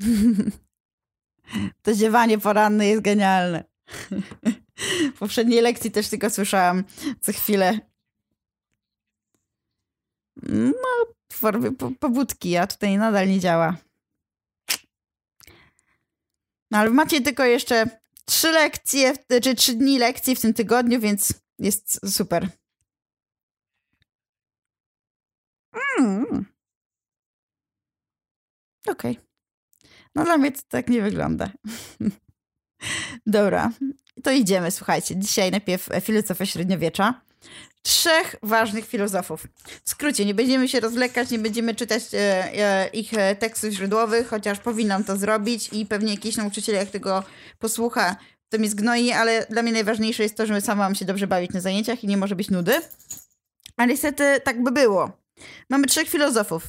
To 1.82 1.94
ziewanie 1.94 2.38
poranne 2.38 2.86
jest 2.86 3.02
genialne. 3.02 3.64
W 5.14 5.18
poprzedniej 5.18 5.60
lekcji 5.60 5.90
też 5.90 6.08
tylko 6.08 6.30
słyszałam 6.30 6.84
co 7.20 7.32
chwilę. 7.32 7.80
No, 10.42 11.06
w 11.32 11.34
formie 11.34 11.72
pobudki, 12.00 12.56
a 12.56 12.66
tutaj 12.66 12.98
nadal 12.98 13.28
nie 13.28 13.40
działa. 13.40 13.76
No 16.70 16.78
ale 16.78 16.90
macie 16.90 17.20
tylko 17.20 17.44
jeszcze 17.44 18.00
trzy 18.24 18.50
lekcje, 18.50 19.14
czy 19.42 19.54
trzy 19.54 19.74
dni 19.74 19.98
lekcji 19.98 20.36
w 20.36 20.40
tym 20.40 20.54
tygodniu, 20.54 21.00
więc 21.00 21.32
jest 21.58 22.14
super. 22.14 22.48
Mm. 25.98 26.46
Okej. 28.88 29.12
Okay. 29.12 29.29
No 30.14 30.24
dla 30.24 30.38
mnie 30.38 30.52
to 30.52 30.60
tak 30.68 30.88
nie 30.88 31.02
wygląda. 31.02 31.50
Dobra, 33.26 33.70
to 34.22 34.30
idziemy, 34.30 34.70
słuchajcie. 34.70 35.16
Dzisiaj 35.16 35.50
najpierw 35.50 35.88
filozofia 36.00 36.46
średniowiecza. 36.46 37.20
Trzech 37.82 38.36
ważnych 38.42 38.86
filozofów. 38.86 39.46
W 39.84 39.90
skrócie, 39.90 40.24
nie 40.24 40.34
będziemy 40.34 40.68
się 40.68 40.80
rozlekać, 40.80 41.30
nie 41.30 41.38
będziemy 41.38 41.74
czytać 41.74 42.02
e, 42.14 42.18
e, 42.18 42.88
ich 42.88 43.14
e, 43.14 43.36
tekstów 43.36 43.70
źródłowych, 43.70 44.28
chociaż 44.28 44.58
powinnam 44.58 45.04
to 45.04 45.16
zrobić 45.16 45.68
i 45.72 45.86
pewnie 45.86 46.14
jakiś 46.14 46.36
nauczyciel, 46.36 46.74
jak 46.74 46.90
tego 46.90 47.24
posłucha, 47.58 48.16
to 48.48 48.58
mi 48.58 48.68
zgnoi, 48.68 49.12
ale 49.12 49.46
dla 49.50 49.62
mnie 49.62 49.72
najważniejsze 49.72 50.22
jest 50.22 50.36
to, 50.36 50.46
że 50.46 50.60
sama 50.60 50.82
mam 50.82 50.94
się 50.94 51.04
dobrze 51.04 51.26
bawić 51.26 51.50
na 51.52 51.60
zajęciach 51.60 52.04
i 52.04 52.06
nie 52.06 52.16
może 52.16 52.36
być 52.36 52.50
nudy. 52.50 52.72
Ale 53.76 53.88
niestety 53.88 54.40
tak 54.44 54.62
by 54.62 54.72
było. 54.72 55.12
Mamy 55.70 55.86
trzech 55.86 56.08
filozofów. 56.08 56.68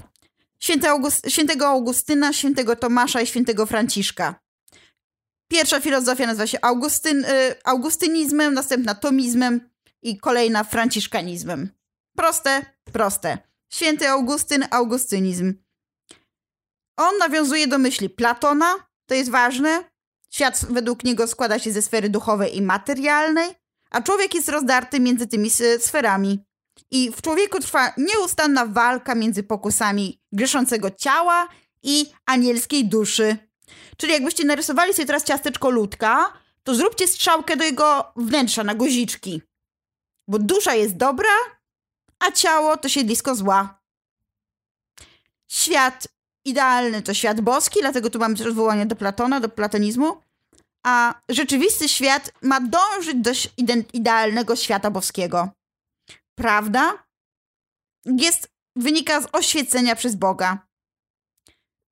Świętego 1.27 1.67
Augustyna, 1.67 2.33
świętego 2.33 2.75
Tomasza 2.75 3.21
i 3.21 3.27
świętego 3.27 3.65
Franciszka. 3.65 4.39
Pierwsza 5.47 5.79
filozofia 5.79 6.27
nazywa 6.27 6.47
się 6.47 6.57
Augustyn, 6.61 7.25
y, 7.25 7.55
augustynizmem, 7.63 8.53
następna 8.53 8.95
tomizmem 8.95 9.69
i 10.01 10.17
kolejna 10.17 10.63
franciszkanizmem. 10.63 11.69
Proste, 12.15 12.65
proste. 12.91 13.37
Święty 13.73 14.09
Augustyn, 14.09 14.65
augustynizm. 14.71 15.53
On 16.97 17.17
nawiązuje 17.17 17.67
do 17.67 17.77
myśli 17.77 18.09
Platona, 18.09 18.75
to 19.05 19.15
jest 19.15 19.31
ważne. 19.31 19.83
Świat 20.29 20.65
według 20.69 21.03
niego 21.03 21.27
składa 21.27 21.59
się 21.59 21.71
ze 21.71 21.81
sfery 21.81 22.09
duchowej 22.09 22.57
i 22.57 22.61
materialnej, 22.61 23.55
a 23.91 24.01
człowiek 24.01 24.35
jest 24.35 24.49
rozdarty 24.49 24.99
między 24.99 25.27
tymi 25.27 25.49
sferami. 25.79 26.45
I 26.91 27.11
w 27.11 27.21
człowieku 27.21 27.59
trwa 27.59 27.93
nieustanna 27.97 28.65
walka 28.65 29.15
między 29.15 29.43
pokusami 29.43 30.21
grzeszącego 30.31 30.91
ciała 30.91 31.47
i 31.83 32.05
anielskiej 32.25 32.85
duszy. 32.85 33.37
Czyli 33.97 34.13
jakbyście 34.13 34.45
narysowali 34.45 34.93
sobie 34.93 35.05
teraz 35.05 35.23
ciasteczko 35.23 35.69
ludka, 35.69 36.33
to 36.63 36.75
zróbcie 36.75 37.07
strzałkę 37.07 37.57
do 37.57 37.63
jego 37.63 38.11
wnętrza 38.15 38.63
na 38.63 38.75
guziczki. 38.75 39.41
Bo 40.27 40.39
dusza 40.39 40.75
jest 40.75 40.97
dobra, 40.97 41.29
a 42.19 42.31
ciało 42.31 42.77
to 42.77 42.89
siedlisko 42.89 43.35
zła. 43.35 43.81
Świat 45.47 46.07
idealny 46.45 47.01
to 47.01 47.13
świat 47.13 47.41
boski, 47.41 47.79
dlatego 47.81 48.09
tu 48.09 48.19
mamy 48.19 48.35
też 48.35 48.47
odwołanie 48.47 48.85
do 48.85 48.95
Platona, 48.95 49.39
do 49.39 49.49
platonizmu. 49.49 50.21
A 50.83 51.21
rzeczywisty 51.29 51.89
świat 51.89 52.33
ma 52.41 52.59
dążyć 52.61 53.15
do 53.15 53.31
idealnego 53.93 54.55
świata 54.55 54.91
boskiego 54.91 55.49
prawda 56.35 57.03
jest, 58.05 58.51
wynika 58.75 59.21
z 59.21 59.27
oświecenia 59.31 59.95
przez 59.95 60.15
Boga. 60.15 60.67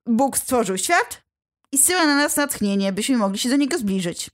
Bóg 0.05 0.37
stworzył 0.37 0.77
świat 0.77 1.21
i 1.71 1.77
syła 1.77 2.05
na 2.05 2.15
nas 2.15 2.35
natchnienie, 2.35 2.93
byśmy 2.93 3.17
mogli 3.17 3.39
się 3.39 3.49
do 3.49 3.55
niego 3.55 3.77
zbliżyć. 3.77 4.29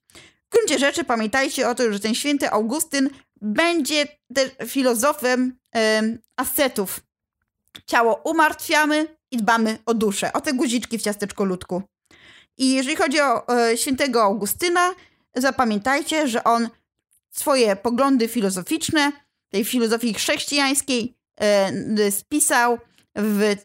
W 0.46 0.50
gruncie 0.52 0.80
rzeczy 0.80 1.04
pamiętajcie 1.04 1.70
o 1.70 1.76
tym, 1.76 1.94
że 1.94 2.00
ten 2.00 2.16
święty 2.16 2.52
Augustyn 2.52 3.10
będzie 3.42 4.08
filozofem 4.68 5.58
e, 5.76 6.02
ascetów. 6.36 7.00
Ciało 7.86 8.16
umartwiamy 8.16 9.18
i 9.32 9.38
dbamy 9.38 9.78
o 9.86 9.94
duszę, 9.94 10.34
o 10.34 10.42
te 10.42 10.54
guziczki 10.54 10.98
w 10.98 11.02
ciasteczko 11.02 11.44
ludku. 11.44 11.82
I 12.58 12.74
jeżeli 12.74 12.96
chodzi 12.96 13.22
o 13.22 13.48
e, 13.48 13.78
świętego 13.78 14.24
Augustyna, 14.24 14.94
zapamiętajcie, 15.36 16.28
że 16.28 16.44
on 16.44 16.70
swoje 17.32 17.76
poglądy 17.76 18.28
filozoficzne 18.28 19.12
tej 19.56 19.66
filozofii 19.66 20.14
chrześcijańskiej 20.14 21.18
e, 21.42 22.12
spisał 22.12 22.78
w 23.16 23.56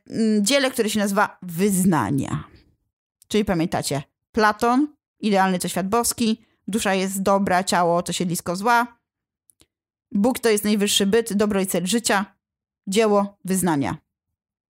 dziele, 0.41 0.71
które 0.71 0.91
się 0.91 0.99
nazywa 0.99 1.39
Wyznania. 1.43 2.45
Czyli 3.29 3.45
pamiętacie, 3.45 4.03
Platon, 4.33 4.89
idealny 5.21 5.59
to 5.59 5.69
świat 5.69 5.89
boski, 5.89 6.45
dusza 6.69 6.95
jest 6.95 7.23
dobra, 7.23 7.65
ciało 7.65 8.03
to 8.03 8.13
siedlisko 8.13 8.57
zła, 8.57 8.99
Bóg 10.13 10.39
to 10.39 10.49
jest 10.49 10.65
najwyższy 10.65 11.07
byt, 11.07 11.33
dobro 11.33 11.61
i 11.61 11.67
cel 11.67 11.87
życia, 11.87 12.35
dzieło 12.87 13.39
wyznania. 13.45 13.97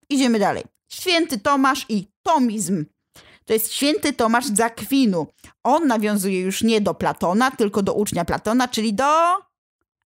Idziemy 0.08 0.38
dalej. 0.38 0.64
Święty 0.88 1.38
Tomasz 1.38 1.86
i 1.88 2.10
tomizm. 2.22 2.84
To 3.44 3.52
jest 3.52 3.72
święty 3.72 4.12
Tomasz 4.12 4.46
z 4.46 4.60
Akwinu. 4.60 5.26
On 5.62 5.86
nawiązuje 5.86 6.40
już 6.40 6.62
nie 6.62 6.80
do 6.80 6.94
Platona, 6.94 7.50
tylko 7.50 7.82
do 7.82 7.94
ucznia 7.94 8.24
Platona, 8.24 8.68
czyli 8.68 8.94
do 8.94 9.04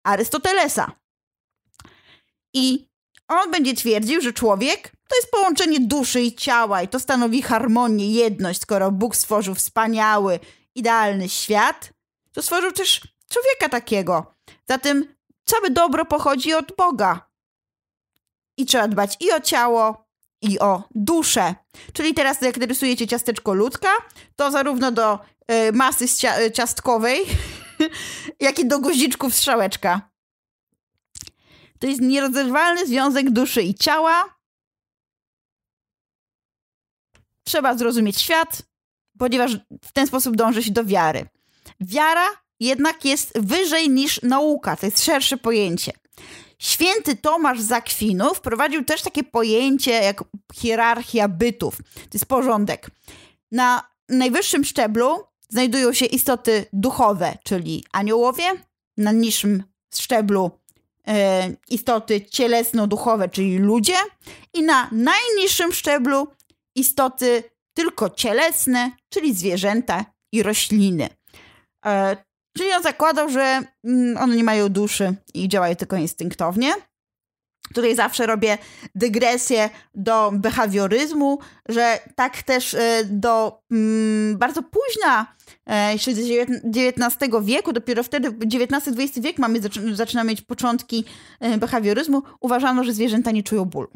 Arystotelesa. 0.03 1.02
I 2.53 2.87
on 3.27 3.51
będzie 3.51 3.73
twierdził, 3.73 4.21
że 4.21 4.33
człowiek 4.33 4.91
to 5.07 5.15
jest 5.15 5.31
połączenie 5.31 5.79
duszy 5.79 6.21
i 6.21 6.35
ciała 6.35 6.81
i 6.81 6.87
to 6.87 6.99
stanowi 6.99 7.41
harmonię, 7.41 8.11
jedność. 8.11 8.61
Skoro 8.61 8.91
Bóg 8.91 9.15
stworzył 9.15 9.55
wspaniały, 9.55 10.39
idealny 10.75 11.29
świat, 11.29 11.93
to 12.31 12.41
stworzył 12.41 12.71
też 12.71 13.01
człowieka 13.29 13.69
takiego. 13.69 14.35
Zatem 14.69 15.15
całe 15.45 15.69
dobro 15.69 16.05
pochodzi 16.05 16.53
od 16.53 16.75
Boga. 16.77 17.29
I 18.57 18.65
trzeba 18.65 18.87
dbać 18.87 19.17
i 19.19 19.31
o 19.31 19.39
ciało, 19.39 20.03
i 20.41 20.59
o 20.59 20.83
duszę. 20.95 21.55
Czyli 21.93 22.13
teraz 22.13 22.41
jak 22.41 22.57
rysujecie 22.57 23.07
ciasteczko 23.07 23.53
ludka, 23.53 23.89
to 24.35 24.51
zarówno 24.51 24.91
do 24.91 25.19
y, 25.51 25.71
masy 25.73 26.05
ciastkowej, 26.53 27.25
jak 28.39 28.59
i 28.59 28.67
do 28.67 28.79
guziczków 28.79 29.35
strzałeczka. 29.35 30.12
To 31.83 31.87
jest 31.87 32.01
nierozerwalny 32.01 32.87
związek 32.87 33.29
duszy 33.29 33.61
i 33.61 33.73
ciała. 33.73 34.35
Trzeba 37.43 37.77
zrozumieć 37.77 38.21
świat, 38.21 38.61
ponieważ 39.19 39.57
w 39.85 39.91
ten 39.93 40.07
sposób 40.07 40.35
dąży 40.35 40.63
się 40.63 40.71
do 40.71 40.85
wiary. 40.85 41.25
Wiara 41.79 42.25
jednak 42.59 43.05
jest 43.05 43.39
wyżej 43.39 43.89
niż 43.89 44.21
nauka, 44.21 44.75
to 44.75 44.85
jest 44.85 45.03
szersze 45.03 45.37
pojęcie. 45.37 45.91
Święty 46.59 47.15
Tomasz 47.15 47.61
z 47.61 47.73
wprowadził 48.35 48.85
też 48.85 49.01
takie 49.01 49.23
pojęcie 49.23 49.91
jak 49.91 50.23
hierarchia 50.53 51.27
bytów. 51.27 51.77
To 51.93 52.09
jest 52.13 52.25
porządek. 52.25 52.91
Na 53.51 53.89
najwyższym 54.09 54.63
szczeblu 54.63 55.23
znajdują 55.49 55.93
się 55.93 56.05
istoty 56.05 56.65
duchowe, 56.73 57.37
czyli 57.43 57.85
aniołowie, 57.91 58.43
na 58.97 59.11
niższym 59.11 59.63
szczeblu 59.95 60.62
istoty 61.69 62.21
cielesno-duchowe, 62.21 63.29
czyli 63.29 63.57
ludzie, 63.57 63.95
i 64.53 64.63
na 64.63 64.89
najniższym 64.91 65.73
szczeblu 65.73 66.27
istoty 66.75 67.43
tylko 67.73 68.09
cielesne, 68.09 68.91
czyli 69.09 69.33
zwierzęta 69.33 70.05
i 70.31 70.43
rośliny. 70.43 71.09
E, 71.85 72.17
czyli 72.57 72.73
on 72.73 72.83
zakładał, 72.83 73.29
że 73.29 73.61
mm, 73.83 74.17
one 74.17 74.35
nie 74.35 74.43
mają 74.43 74.69
duszy 74.69 75.15
i 75.33 75.49
działają 75.49 75.75
tylko 75.75 75.95
instynktownie. 75.95 76.73
Tutaj 77.73 77.95
zawsze 77.95 78.25
robię 78.25 78.57
dygresję 78.95 79.69
do 79.95 80.31
behawioryzmu, 80.33 81.39
że 81.69 81.99
tak 82.15 82.43
też 82.43 82.73
e, 82.73 83.03
do 83.05 83.61
mm, 83.71 84.37
bardzo 84.37 84.63
późna 84.63 85.35
E, 85.35 85.42
jeszcze 85.67 86.13
z 86.13 86.19
XIX 86.19 87.31
wieku, 87.41 87.73
dopiero 87.73 88.03
wtedy, 88.03 88.27
XIX-XX 88.29 89.19
wiek 89.19 89.39
mamy, 89.39 89.59
zaczyna 89.93 90.23
mieć 90.23 90.41
początki 90.41 91.05
e, 91.39 91.57
behawioryzmu, 91.57 92.23
uważano, 92.39 92.83
że 92.83 92.93
zwierzęta 92.93 93.31
nie 93.31 93.43
czują 93.43 93.65
bólu. 93.65 93.89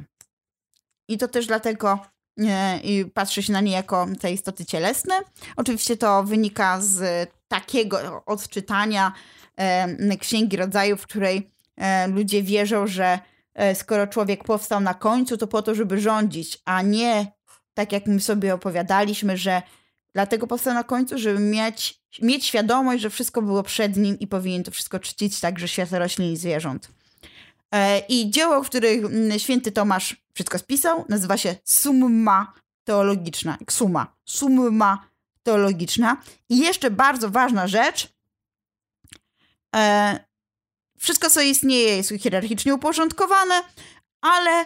I 1.08 1.18
to 1.18 1.28
też 1.28 1.48
dlatego 1.48 2.00
e, 2.40 2.80
i 2.80 3.06
patrzy 3.06 3.44
się 3.44 3.54
na 3.54 3.62
nie 3.62 3.72
jako 3.72 4.08
te 4.20 4.32
istoty 4.32 4.66
cielesne. 4.66 5.14
Oczywiście 5.56 5.98
to 5.98 6.24
wynika 6.24 6.82
z 6.82 7.30
takiego 7.48 8.24
odczytania 8.26 9.14
Księgi 10.20 10.58
Rodzaju, 10.58 10.98
w 10.98 11.08
której 11.08 11.52
ludzie 12.08 12.44
wierzą, 12.44 12.88
że 12.88 13.20
skoro 13.74 14.08
człowiek 14.08 14.44
powstał 14.44 14.80
na 14.80 14.94
końcu, 14.94 15.38
to 15.38 15.48
po 15.48 15.62
to, 15.62 15.76
żeby 15.76 16.00
rządzić, 16.02 16.60
a 16.66 16.82
nie 16.82 17.32
tak 17.78 17.92
jak 17.92 18.06
my 18.08 18.20
sobie 18.20 18.54
opowiadaliśmy, 18.54 19.38
że 19.38 19.62
Dlatego 20.18 20.48
powstał 20.48 20.74
na 20.74 20.84
końcu, 20.84 21.18
żeby 21.18 21.40
mieć, 21.40 22.02
mieć 22.22 22.46
świadomość, 22.46 23.02
że 23.02 23.10
wszystko 23.10 23.42
było 23.42 23.64
przed 23.64 23.98
nim 23.98 24.20
i 24.20 24.28
powinien 24.28 24.64
to 24.64 24.72
wszystko 24.72 25.00
czcić 25.00 25.40
także 25.40 25.68
świat 25.68 25.92
roślin 25.92 26.34
i 26.34 26.38
zwierząt. 26.38 26.90
E, 27.72 28.00
I 28.00 28.30
dzieło, 28.30 28.64
w 28.64 28.70
którym 28.70 29.40
święty 29.40 29.72
Tomasz 29.72 30.16
wszystko 30.34 30.60
spisał, 30.60 31.06
nazywa 31.10 31.38
się 31.38 31.56
Summa 31.64 32.54
teologiczna, 32.84 33.58
suma, 33.70 34.16
summa 34.26 35.08
teologiczna. 35.44 36.22
I 36.50 36.58
jeszcze 36.58 36.92
bardzo 36.92 37.30
ważna 37.30 37.68
rzecz, 37.68 38.14
e, 39.76 40.20
wszystko, 41.00 41.30
co 41.30 41.42
istnieje, 41.42 41.98
jest 41.98 42.14
hierarchicznie 42.20 42.76
uporządkowane, 42.76 43.62
ale 44.22 44.66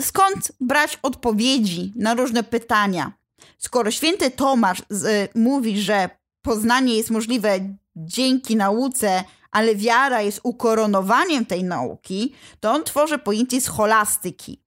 skąd 0.00 0.52
brać 0.60 0.98
odpowiedzi 1.02 1.92
na 1.96 2.14
różne 2.14 2.42
pytania? 2.42 3.21
Skoro 3.58 3.90
święty 3.90 4.30
Tomasz 4.30 4.82
z, 4.90 5.30
mówi, 5.34 5.80
że 5.80 6.10
poznanie 6.42 6.96
jest 6.96 7.10
możliwe 7.10 7.58
dzięki 7.96 8.56
nauce, 8.56 9.24
ale 9.50 9.74
wiara 9.74 10.22
jest 10.22 10.40
ukoronowaniem 10.42 11.46
tej 11.46 11.64
nauki, 11.64 12.34
to 12.60 12.72
on 12.72 12.84
tworzy 12.84 13.18
pojęcie 13.18 13.60
scholastyki. 13.60 14.62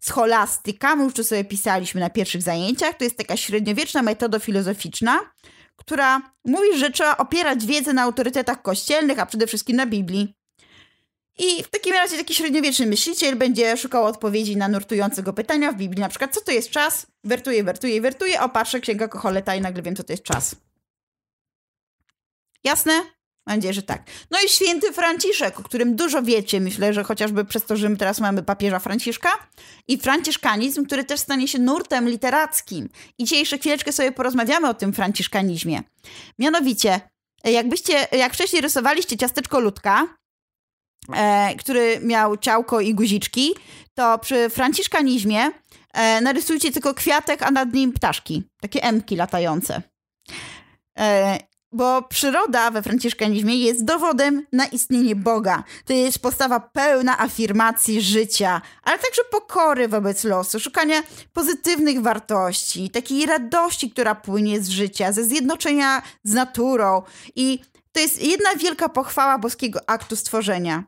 Scholastyka, 0.00 0.96
my 0.96 1.04
już 1.04 1.14
to 1.14 1.24
sobie 1.24 1.44
pisaliśmy 1.44 2.00
na 2.00 2.10
pierwszych 2.10 2.42
zajęciach, 2.42 2.96
to 2.96 3.04
jest 3.04 3.16
taka 3.16 3.36
średniowieczna 3.36 4.02
metoda 4.02 4.38
filozoficzna, 4.38 5.18
która 5.76 6.22
mówi, 6.44 6.78
że 6.78 6.90
trzeba 6.90 7.16
opierać 7.16 7.66
wiedzę 7.66 7.92
na 7.92 8.02
autorytetach 8.02 8.62
kościelnych, 8.62 9.18
a 9.18 9.26
przede 9.26 9.46
wszystkim 9.46 9.76
na 9.76 9.86
Biblii. 9.86 10.37
I 11.38 11.62
w 11.62 11.68
takim 11.68 11.92
razie 11.92 12.16
taki 12.16 12.34
średniowieczny 12.34 12.86
myśliciel 12.86 13.36
będzie 13.36 13.76
szukał 13.76 14.04
odpowiedzi 14.04 14.56
na 14.56 14.68
nurtujące 14.68 15.22
go 15.22 15.32
pytania 15.32 15.72
w 15.72 15.76
Biblii. 15.76 16.00
Na 16.00 16.08
przykład, 16.08 16.34
co 16.34 16.40
to 16.40 16.52
jest 16.52 16.70
czas? 16.70 17.06
Wertuje, 17.24 17.64
wertuje, 17.64 18.00
wertuje. 18.00 18.40
O, 18.40 18.48
patrzę, 18.48 18.80
księga 18.80 19.08
Koholeta 19.08 19.54
i 19.54 19.60
nagle 19.60 19.82
wiem, 19.82 19.96
co 19.96 20.04
to 20.04 20.12
jest 20.12 20.22
czas. 20.22 20.54
Jasne? 22.64 22.92
Mam 23.46 23.56
nadzieję, 23.56 23.74
że 23.74 23.82
tak. 23.82 24.02
No 24.30 24.38
i 24.46 24.48
święty 24.48 24.92
Franciszek, 24.92 25.60
o 25.60 25.62
którym 25.62 25.96
dużo 25.96 26.22
wiecie, 26.22 26.60
myślę, 26.60 26.94
że 26.94 27.04
chociażby 27.04 27.44
przez 27.44 27.64
to, 27.64 27.76
że 27.76 27.88
my 27.88 27.96
teraz 27.96 28.20
mamy 28.20 28.42
papieża 28.42 28.78
Franciszka 28.78 29.28
i 29.88 29.98
franciszkanizm, 29.98 30.86
który 30.86 31.04
też 31.04 31.20
stanie 31.20 31.48
się 31.48 31.58
nurtem 31.58 32.08
literackim. 32.08 32.88
I 33.18 33.24
dzisiaj 33.24 33.38
jeszcze 33.38 33.58
chwileczkę 33.58 33.92
sobie 33.92 34.12
porozmawiamy 34.12 34.68
o 34.68 34.74
tym 34.74 34.92
franciszkanizmie. 34.92 35.82
Mianowicie, 36.38 37.00
jakbyście, 37.44 38.06
jak 38.12 38.34
wcześniej 38.34 38.62
rysowaliście 38.62 39.16
ciasteczko 39.16 39.60
ludka, 39.60 40.18
e, 41.14 41.54
który 41.54 42.00
miał 42.02 42.36
ciałko 42.36 42.80
i 42.80 42.94
guziczki, 42.94 43.54
to 43.94 44.18
przy 44.18 44.50
franciszkanizmie 44.50 45.50
e, 45.92 46.20
narysujcie 46.20 46.72
tylko 46.72 46.94
kwiatek, 46.94 47.42
a 47.42 47.50
nad 47.50 47.72
nim 47.72 47.92
ptaszki. 47.92 48.42
Takie 48.60 48.82
emki 48.82 49.16
latające. 49.16 49.82
E, 50.98 51.38
bo 51.72 52.02
przyroda 52.02 52.70
we 52.70 52.82
franciszkanizmie 52.82 53.56
jest 53.56 53.84
dowodem 53.84 54.46
na 54.52 54.66
istnienie 54.66 55.16
Boga. 55.16 55.64
To 55.84 55.92
jest 55.92 56.18
postawa 56.18 56.60
pełna 56.60 57.18
afirmacji 57.18 58.00
życia, 58.00 58.62
ale 58.82 58.98
także 58.98 59.22
pokory 59.30 59.88
wobec 59.88 60.24
losu, 60.24 60.60
szukania 60.60 61.02
pozytywnych 61.32 62.02
wartości, 62.02 62.90
takiej 62.90 63.26
radości, 63.26 63.90
która 63.90 64.14
płynie 64.14 64.60
z 64.60 64.68
życia, 64.68 65.12
ze 65.12 65.24
zjednoczenia 65.24 66.02
z 66.24 66.32
naturą. 66.34 67.02
I 67.36 67.58
to 67.98 68.02
jest 68.02 68.22
jedna 68.22 68.54
wielka 68.56 68.88
pochwała 68.88 69.38
boskiego 69.38 69.80
aktu 69.86 70.16
stworzenia. 70.16 70.84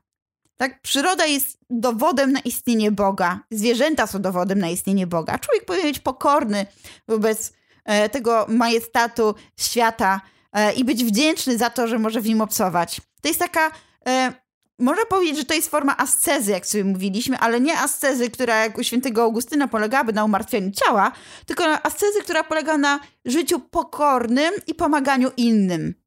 Tak, 0.56 0.82
przyroda 0.82 1.26
jest 1.26 1.58
dowodem 1.70 2.32
na 2.32 2.40
istnienie 2.40 2.92
Boga. 2.92 3.40
Zwierzęta 3.50 4.06
są 4.06 4.22
dowodem 4.22 4.58
na 4.58 4.68
istnienie 4.68 5.06
Boga. 5.06 5.38
Człowiek 5.38 5.64
powinien 5.64 5.88
być 5.88 5.98
pokorny 5.98 6.66
wobec 7.08 7.52
e, 7.84 8.08
tego 8.08 8.46
majestatu 8.48 9.34
świata 9.60 10.20
e, 10.52 10.72
i 10.72 10.84
być 10.84 11.04
wdzięczny 11.04 11.58
za 11.58 11.70
to, 11.70 11.86
że 11.86 11.98
może 11.98 12.20
w 12.20 12.26
nim 12.26 12.40
obcować. 12.40 13.00
To 13.22 13.28
jest 13.28 13.40
taka. 13.40 13.70
E, 14.06 14.32
można 14.78 15.04
powiedzieć, 15.06 15.36
że 15.36 15.44
to 15.44 15.54
jest 15.54 15.70
forma 15.70 15.96
ascezy, 15.96 16.50
jak 16.50 16.66
sobie 16.66 16.84
mówiliśmy, 16.84 17.38
ale 17.38 17.60
nie 17.60 17.78
ascezy, 17.78 18.30
która 18.30 18.64
jak 18.64 18.78
u 18.78 18.82
świętego 18.82 19.22
Augustyna 19.22 19.68
polegałaby 19.68 20.12
na 20.12 20.24
umartwieniu 20.24 20.70
ciała, 20.70 21.12
tylko 21.46 21.64
ascezy, 21.86 22.22
która 22.22 22.44
polega 22.44 22.78
na 22.78 23.00
życiu 23.24 23.60
pokornym 23.60 24.52
i 24.66 24.74
pomaganiu 24.74 25.30
innym 25.36 25.99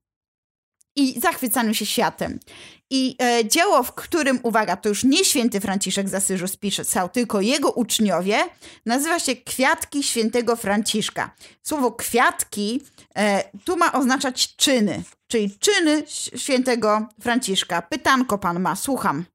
i 0.96 1.20
zachwycaniu 1.20 1.74
się 1.74 1.86
światem. 1.86 2.40
I 2.90 3.16
e, 3.22 3.48
dzieło, 3.48 3.84
w 3.84 3.94
którym, 3.94 4.40
uwaga, 4.44 4.76
to 4.76 4.90
już 4.90 5.04
nie 5.04 5.26
święty 5.26 5.60
Franciszek 5.60 6.10
z 6.10 6.14
Asyżu 6.14 6.48
spisał, 6.48 7.10
tylko 7.10 7.42
jego 7.42 7.72
uczniowie, 7.72 8.38
nazywa 8.86 9.20
się 9.20 9.36
Kwiatki 9.36 10.04
Świętego 10.04 10.56
Franciszka. 10.56 11.36
Słowo 11.64 11.92
kwiatki 11.92 12.82
e, 13.16 13.44
tu 13.66 13.78
ma 13.78 13.94
oznaczać 13.94 14.56
czyny, 14.56 15.04
czyli 15.28 15.58
czyny 15.60 16.04
świętego 16.36 17.08
Franciszka. 17.22 17.82
Pytanko 17.82 18.38
pan 18.38 18.60
ma, 18.60 18.76
słucham. 18.76 19.26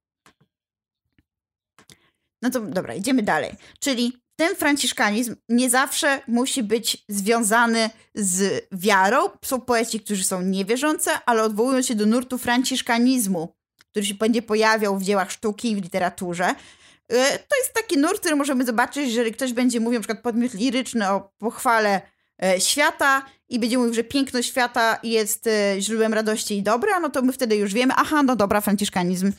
No 2.43 2.51
to 2.51 2.61
dobra, 2.61 2.95
idziemy 2.95 3.23
dalej. 3.23 3.57
Czyli 3.81 4.13
ten 4.39 4.57
franciszkanizm 4.57 5.37
nie 5.49 5.71
zawsze 5.71 6.21
musi 6.29 6.63
być 6.63 7.05
związany 7.09 7.91
z 8.15 8.67
wiarą. 8.73 9.19
Są 9.45 9.61
poeci, 9.61 10.01
którzy 10.01 10.25
są 10.25 10.43
niewierzący, 10.43 11.11
ale 11.27 11.43
odwołują 11.43 11.83
się 11.83 11.95
do 11.95 12.07
nurtu 12.07 12.39
franciszkanizmu, 12.39 13.57
który 13.91 14.07
się 14.07 14.15
będzie 14.15 14.43
pojawiał 14.43 14.99
w 14.99 15.03
dziełach 15.03 15.31
sztuki 15.31 15.71
i 15.71 15.77
w 15.77 15.83
literaturze. 15.83 16.47
E, 16.47 17.39
to 17.39 17.57
jest 17.57 17.73
taki 17.75 17.99
nurt, 17.99 18.21
który 18.21 18.37
możemy 18.37 18.65
zobaczyć, 18.65 19.09
jeżeli 19.09 19.33
ktoś 19.33 19.53
będzie 19.53 19.81
mówił 19.81 20.01
przykład 20.01 20.23
podmiot 20.23 20.55
liryczny 20.55 21.11
o 21.11 21.33
pochwale 21.39 22.01
e, 22.43 22.61
świata 22.61 23.27
i 23.49 23.59
będzie 23.59 23.79
mówił, 23.79 23.95
że 23.95 24.05
piękno 24.05 24.43
świata 24.43 24.99
jest 25.03 25.47
e, 25.47 25.77
źródłem 25.81 26.15
radości 26.15 26.59
i 26.59 26.63
dobra, 26.63 27.01
no 27.01 27.11
to 27.11 27.23
my 27.23 27.33
wtedy 27.33 27.57
już 27.57 27.75
wiemy, 27.75 27.95
aha, 27.97 28.23
no 28.23 28.37
dobra, 28.37 28.61
franciszkanizm 28.61 29.33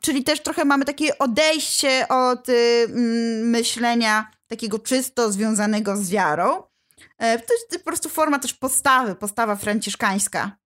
Czyli 0.00 0.24
też 0.24 0.42
trochę 0.42 0.64
mamy 0.64 0.84
takie 0.84 1.18
odejście 1.18 2.08
od 2.08 2.48
y, 2.48 2.88
myślenia 3.44 4.30
takiego 4.48 4.78
czysto 4.78 5.32
związanego 5.32 5.96
z 5.96 6.10
wiarą. 6.10 6.62
E, 7.18 7.38
to 7.38 7.54
jest 7.54 7.70
po 7.70 7.84
prostu 7.84 8.08
forma 8.08 8.38
też 8.38 8.54
postawy, 8.54 9.14
postawa 9.14 9.56
franciszkańska. 9.56 10.56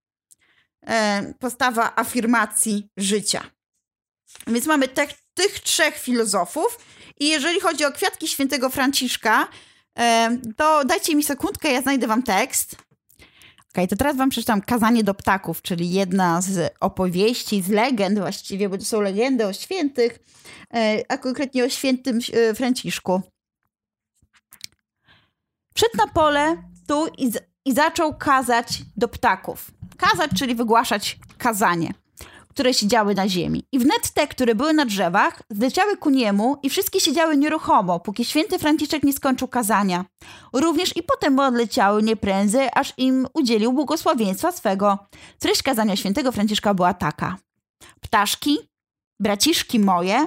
Postawa 1.39 1.93
afirmacji 1.97 2.89
życia. 2.97 3.45
Więc 4.47 4.67
mamy 4.67 4.89
te, 4.89 5.07
tych 5.35 5.61
trzech 5.61 5.99
filozofów 5.99 6.79
i 7.21 7.29
jeżeli 7.29 7.61
chodzi 7.61 7.85
o 7.85 7.93
kwiatki 7.93 8.29
świętego 8.29 8.69
Franciszka, 8.69 9.49
to 10.57 10.85
dajcie 10.85 11.15
mi 11.15 11.25
sekundkę, 11.25 11.73
ja 11.73 11.83
znajdę 11.83 12.07
wam 12.07 12.23
tekst 12.23 12.77
okay, 13.75 13.89
to 13.89 13.97
teraz 13.97 14.17
wam 14.17 14.31
przeczytam 14.31 14.61
Kazanie 14.61 15.05
do 15.05 15.15
ptaków, 15.15 15.63
czyli 15.63 15.91
jedna 15.91 16.41
z 16.41 16.75
opowieści, 16.81 17.63
z 17.63 17.69
legend 17.69 18.19
właściwie, 18.19 18.69
bo 18.69 18.79
to 18.79 18.85
są 18.85 19.01
legendy 19.01 19.47
o 19.47 19.53
świętych, 19.53 20.19
e, 20.75 21.03
a 21.09 21.19
konkretnie 21.19 21.65
o 21.65 21.69
świętym 21.69 22.19
e, 22.33 22.55
Franciszku. 22.55 23.23
Wszedł 25.75 25.97
na 25.97 26.07
pole 26.07 26.63
tu 26.87 27.07
i, 27.19 27.33
i 27.65 27.75
zaczął 27.75 28.15
kazać 28.15 28.83
do 28.97 29.09
ptaków. 29.09 29.71
Kazać, 29.97 30.31
czyli 30.39 30.55
wygłaszać 30.55 31.19
kazanie 31.39 32.04
które 32.55 32.75
siedziały 32.75 33.15
na 33.15 33.29
ziemi. 33.29 33.65
I 33.73 33.79
wnet 33.79 34.11
te, 34.11 34.27
które 34.27 34.55
były 34.55 34.73
na 34.73 34.85
drzewach, 34.87 35.43
zleciały 35.51 35.97
ku 35.97 36.11
niemu 36.11 36.57
i 36.63 36.71
wszystkie 36.71 37.01
siedziały 37.01 37.37
nieruchomo, 37.37 38.01
póki 38.01 38.25
święty 38.25 38.59
Franciszek 38.59 39.03
nie 39.03 39.13
skończył 39.13 39.49
kazania. 39.49 40.05
Również 40.53 40.97
i 40.97 41.03
potem 41.03 41.39
odleciały 41.39 42.03
nie 42.03 42.17
prędzej, 42.17 42.69
aż 42.75 42.95
im 42.97 43.27
udzielił 43.35 43.73
błogosławieństwa 43.73 44.53
swego. 44.53 44.99
Treść 45.39 45.63
kazania 45.63 45.97
świętego 45.97 46.33
Franciszka 46.33 46.75
była 46.75 46.95
taka. 46.95 47.37
Ptaszki, 48.01 48.59
braciszki 49.21 49.79
moje, 49.79 50.27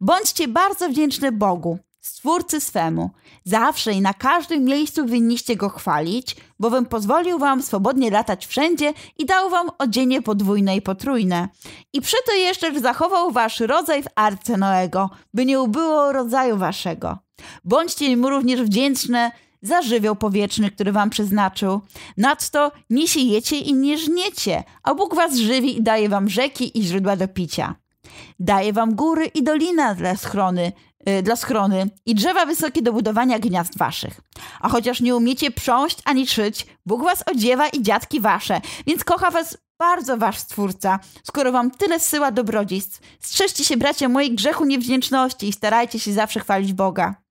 bądźcie 0.00 0.48
bardzo 0.48 0.88
wdzięczne 0.88 1.32
Bogu, 1.32 1.78
Stwórcy 2.08 2.60
swemu. 2.60 3.10
Zawsze 3.44 3.92
i 3.92 4.00
na 4.00 4.14
każdym 4.14 4.64
miejscu 4.64 5.06
winniście 5.06 5.56
go 5.56 5.68
chwalić, 5.68 6.36
bowiem 6.58 6.86
pozwolił 6.86 7.38
wam 7.38 7.62
swobodnie 7.62 8.10
latać 8.10 8.46
wszędzie 8.46 8.92
i 9.18 9.26
dał 9.26 9.50
wam 9.50 9.70
odzienie 9.78 10.22
podwójne 10.22 10.76
i 10.76 10.82
potrójne. 10.82 11.48
I 11.92 12.00
to 12.26 12.34
jeszcze 12.34 12.80
zachował 12.80 13.30
wasz 13.30 13.60
rodzaj 13.60 14.02
w 14.02 14.06
arce 14.14 14.56
Noego, 14.56 15.10
by 15.34 15.44
nie 15.44 15.60
ubyło 15.60 16.12
rodzaju 16.12 16.56
waszego. 16.56 17.18
Bądźcie 17.64 18.06
im 18.06 18.26
również 18.26 18.62
wdzięczne 18.62 19.30
za 19.62 19.82
żywioł 19.82 20.16
powietrzny, 20.16 20.70
który 20.70 20.92
wam 20.92 21.10
przeznaczył. 21.10 21.80
Nadto 22.16 22.72
nie 22.90 23.08
siejecie 23.08 23.58
i 23.58 23.74
nie 23.74 23.98
żniecie, 23.98 24.64
a 24.82 24.94
Bóg 24.94 25.14
was 25.14 25.36
żywi 25.36 25.78
i 25.78 25.82
daje 25.82 26.08
wam 26.08 26.28
rzeki 26.28 26.78
i 26.78 26.82
źródła 26.82 27.16
do 27.16 27.28
picia. 27.28 27.74
Daje 28.40 28.72
wam 28.72 28.94
góry 28.94 29.26
i 29.26 29.42
dolina 29.42 29.94
dla 29.94 30.16
schrony, 30.16 30.72
dla 31.22 31.36
schrony 31.36 31.90
i 32.06 32.14
drzewa 32.14 32.46
wysokie 32.46 32.82
do 32.82 32.92
budowania 32.92 33.38
gniazd 33.38 33.78
waszych. 33.78 34.20
A 34.60 34.68
chociaż 34.68 35.00
nie 35.00 35.16
umiecie 35.16 35.50
prząść 35.50 35.98
ani 36.04 36.26
szyć, 36.26 36.66
Bóg 36.86 37.02
was 37.02 37.24
odziewa 37.26 37.68
i 37.68 37.82
dziadki 37.82 38.20
wasze, 38.20 38.60
więc 38.86 39.04
kocha 39.04 39.30
was 39.30 39.58
bardzo 39.78 40.16
wasz 40.16 40.38
Stwórca, 40.38 40.98
skoro 41.22 41.52
wam 41.52 41.70
tyle 41.70 42.00
zsyła 42.00 42.30
dobrodziejstw. 42.30 43.00
Strzeżcie 43.20 43.64
się, 43.64 43.76
bracia, 43.76 44.08
mojej 44.08 44.34
grzechu 44.34 44.64
niewdzięczności 44.64 45.48
i 45.48 45.52
starajcie 45.52 45.98
się 45.98 46.12
zawsze 46.12 46.40
chwalić 46.40 46.72
Boga. 46.72 47.27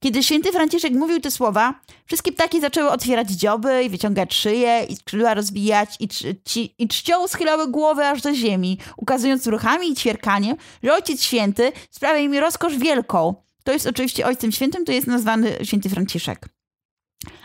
Kiedy 0.00 0.22
święty 0.22 0.52
Franciszek 0.52 0.92
mówił 0.92 1.20
te 1.20 1.30
słowa, 1.30 1.80
wszystkie 2.06 2.32
ptaki 2.32 2.60
zaczęły 2.60 2.90
otwierać 2.90 3.30
dzioby 3.30 3.84
i 3.84 3.90
wyciągać 3.90 4.34
szyję 4.34 4.86
i 4.88 4.96
skrzydła 4.96 5.34
rozwijać 5.34 5.96
i, 6.00 6.08
czci, 6.08 6.74
i 6.78 6.88
czcią 6.88 7.28
schylały 7.28 7.68
głowy 7.68 8.06
aż 8.06 8.22
do 8.22 8.34
ziemi, 8.34 8.78
ukazując 8.96 9.46
ruchami 9.46 9.90
i 9.90 9.94
ćwierkaniem, 9.94 10.56
że 10.82 10.94
Ojciec 10.94 11.22
Święty 11.22 11.72
sprawia 11.90 12.18
im 12.18 12.34
rozkosz 12.34 12.76
wielką, 12.76 13.34
to 13.64 13.72
jest 13.72 13.86
oczywiście 13.86 14.26
Ojcem 14.26 14.52
Świętym, 14.52 14.84
to 14.84 14.92
jest 14.92 15.06
nazwany 15.06 15.58
święty 15.62 15.88
Franciszek. 15.88 16.48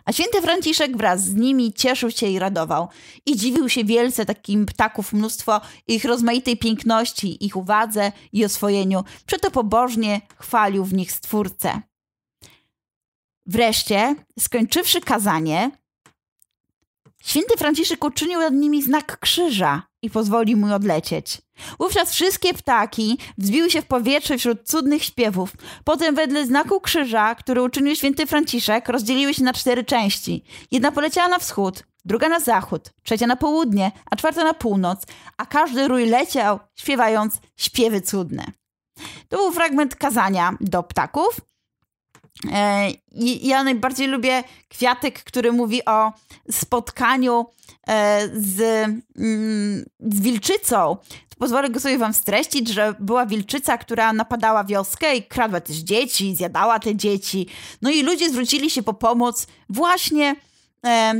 A 0.05 0.11
święty 0.11 0.41
Franciszek 0.41 0.97
wraz 0.97 1.23
z 1.23 1.35
nimi 1.35 1.73
cieszył 1.73 2.11
się 2.11 2.27
i 2.27 2.39
radował. 2.39 2.87
I 3.25 3.35
dziwił 3.35 3.69
się 3.69 3.83
wielce 3.83 4.25
takim 4.25 4.65
ptaków 4.65 5.13
mnóstwo, 5.13 5.61
ich 5.87 6.05
rozmaitej 6.05 6.57
piękności, 6.57 7.45
ich 7.45 7.55
uwadze 7.55 8.11
i 8.33 8.45
oswojeniu. 8.45 9.03
Przeto 9.25 9.51
pobożnie 9.51 10.21
chwalił 10.39 10.85
w 10.85 10.93
nich 10.93 11.11
Stwórcę. 11.11 11.81
Wreszcie, 13.45 14.15
skończywszy 14.39 15.01
kazanie, 15.01 15.71
święty 17.23 17.57
Franciszek 17.57 18.03
uczynił 18.03 18.39
nad 18.39 18.53
nimi 18.53 18.83
znak 18.83 19.19
krzyża 19.19 19.83
i 20.01 20.09
pozwolił 20.09 20.57
mu 20.57 20.73
odlecieć. 20.73 21.41
Wówczas 21.79 22.11
wszystkie 22.11 22.53
ptaki 22.53 23.17
wzbiły 23.37 23.71
się 23.71 23.81
w 23.81 23.85
powietrze 23.85 24.37
wśród 24.37 24.69
cudnych 24.69 25.03
śpiewów. 25.03 25.53
Potem 25.83 26.15
wedle 26.15 26.45
znaku 26.45 26.81
krzyża, 26.81 27.35
który 27.35 27.61
uczynił 27.61 27.95
święty 27.95 28.25
Franciszek, 28.25 28.89
rozdzieliły 28.89 29.33
się 29.33 29.43
na 29.43 29.53
cztery 29.53 29.83
części. 29.83 30.43
Jedna 30.71 30.91
poleciała 30.91 31.27
na 31.27 31.39
wschód, 31.39 31.83
druga 32.05 32.29
na 32.29 32.39
zachód, 32.39 32.89
trzecia 33.03 33.27
na 33.27 33.35
południe, 33.35 33.91
a 34.11 34.15
czwarta 34.15 34.43
na 34.43 34.53
północ, 34.53 35.03
a 35.37 35.45
każdy 35.45 35.87
rój 35.87 36.05
leciał, 36.05 36.59
śpiewając 36.75 37.37
śpiewy 37.57 38.01
cudne. 38.01 38.45
To 39.29 39.37
był 39.37 39.51
fragment 39.51 39.95
kazania 39.95 40.57
do 40.61 40.83
ptaków. 40.83 41.41
E, 42.51 42.91
ja 43.41 43.63
najbardziej 43.63 44.07
lubię 44.07 44.43
kwiatek, 44.69 45.23
który 45.23 45.51
mówi 45.51 45.85
o 45.85 46.13
spotkaniu 46.51 47.45
e, 47.87 48.27
z, 48.33 48.61
mm, 49.17 49.85
z 49.99 50.21
wilczycą. 50.21 50.97
Pozwolę 51.37 51.79
sobie 51.79 51.97
wam 51.97 52.13
streścić, 52.13 52.69
że 52.69 52.95
była 52.99 53.25
wilczyca, 53.25 53.77
która 53.77 54.13
napadała 54.13 54.63
wioskę 54.63 55.15
i 55.15 55.23
kradła 55.23 55.61
też 55.61 55.77
dzieci, 55.77 56.35
zjadała 56.35 56.79
te 56.79 56.95
dzieci. 56.95 57.47
No 57.81 57.89
i 57.89 58.03
ludzie 58.03 58.29
zwrócili 58.29 58.69
się 58.69 58.83
po 58.83 58.93
pomoc 58.93 59.47
właśnie 59.69 60.35
e, 60.85 61.13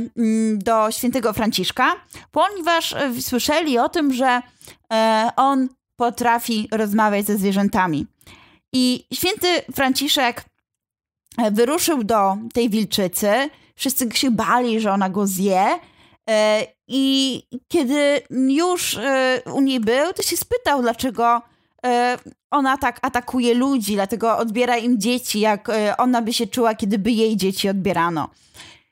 do 0.54 0.90
świętego 0.90 1.32
Franciszka, 1.32 1.92
ponieważ 2.30 2.94
słyszeli 3.20 3.78
o 3.78 3.88
tym, 3.88 4.12
że 4.12 4.42
on 5.36 5.68
potrafi 5.96 6.68
rozmawiać 6.72 7.26
ze 7.26 7.36
zwierzętami. 7.36 8.06
I 8.72 9.06
święty 9.12 9.48
Franciszek 9.74 10.44
wyruszył 11.50 12.04
do 12.04 12.36
tej 12.52 12.70
wilczycy. 12.70 13.32
Wszyscy 13.76 14.08
się 14.12 14.30
bali, 14.30 14.80
że 14.80 14.92
ona 14.92 15.10
go 15.10 15.26
zje. 15.26 15.66
E, 16.30 16.66
I 16.88 17.42
kiedy 17.68 18.20
już 18.48 18.96
e, 18.96 19.42
u 19.54 19.60
niej 19.60 19.80
był, 19.80 20.12
to 20.12 20.22
się 20.22 20.36
spytał, 20.36 20.82
dlaczego 20.82 21.42
ona 22.50 22.78
tak 22.78 22.98
atakuje 23.02 23.54
ludzi, 23.54 23.94
dlatego 23.94 24.38
odbiera 24.38 24.76
im 24.76 25.00
dzieci, 25.00 25.40
jak 25.40 25.68
ona 25.98 26.22
by 26.22 26.32
się 26.32 26.46
czuła, 26.46 26.74
kiedy 26.74 26.98
by 26.98 27.10
jej 27.10 27.36
dzieci 27.36 27.68
odbierano. 27.68 28.30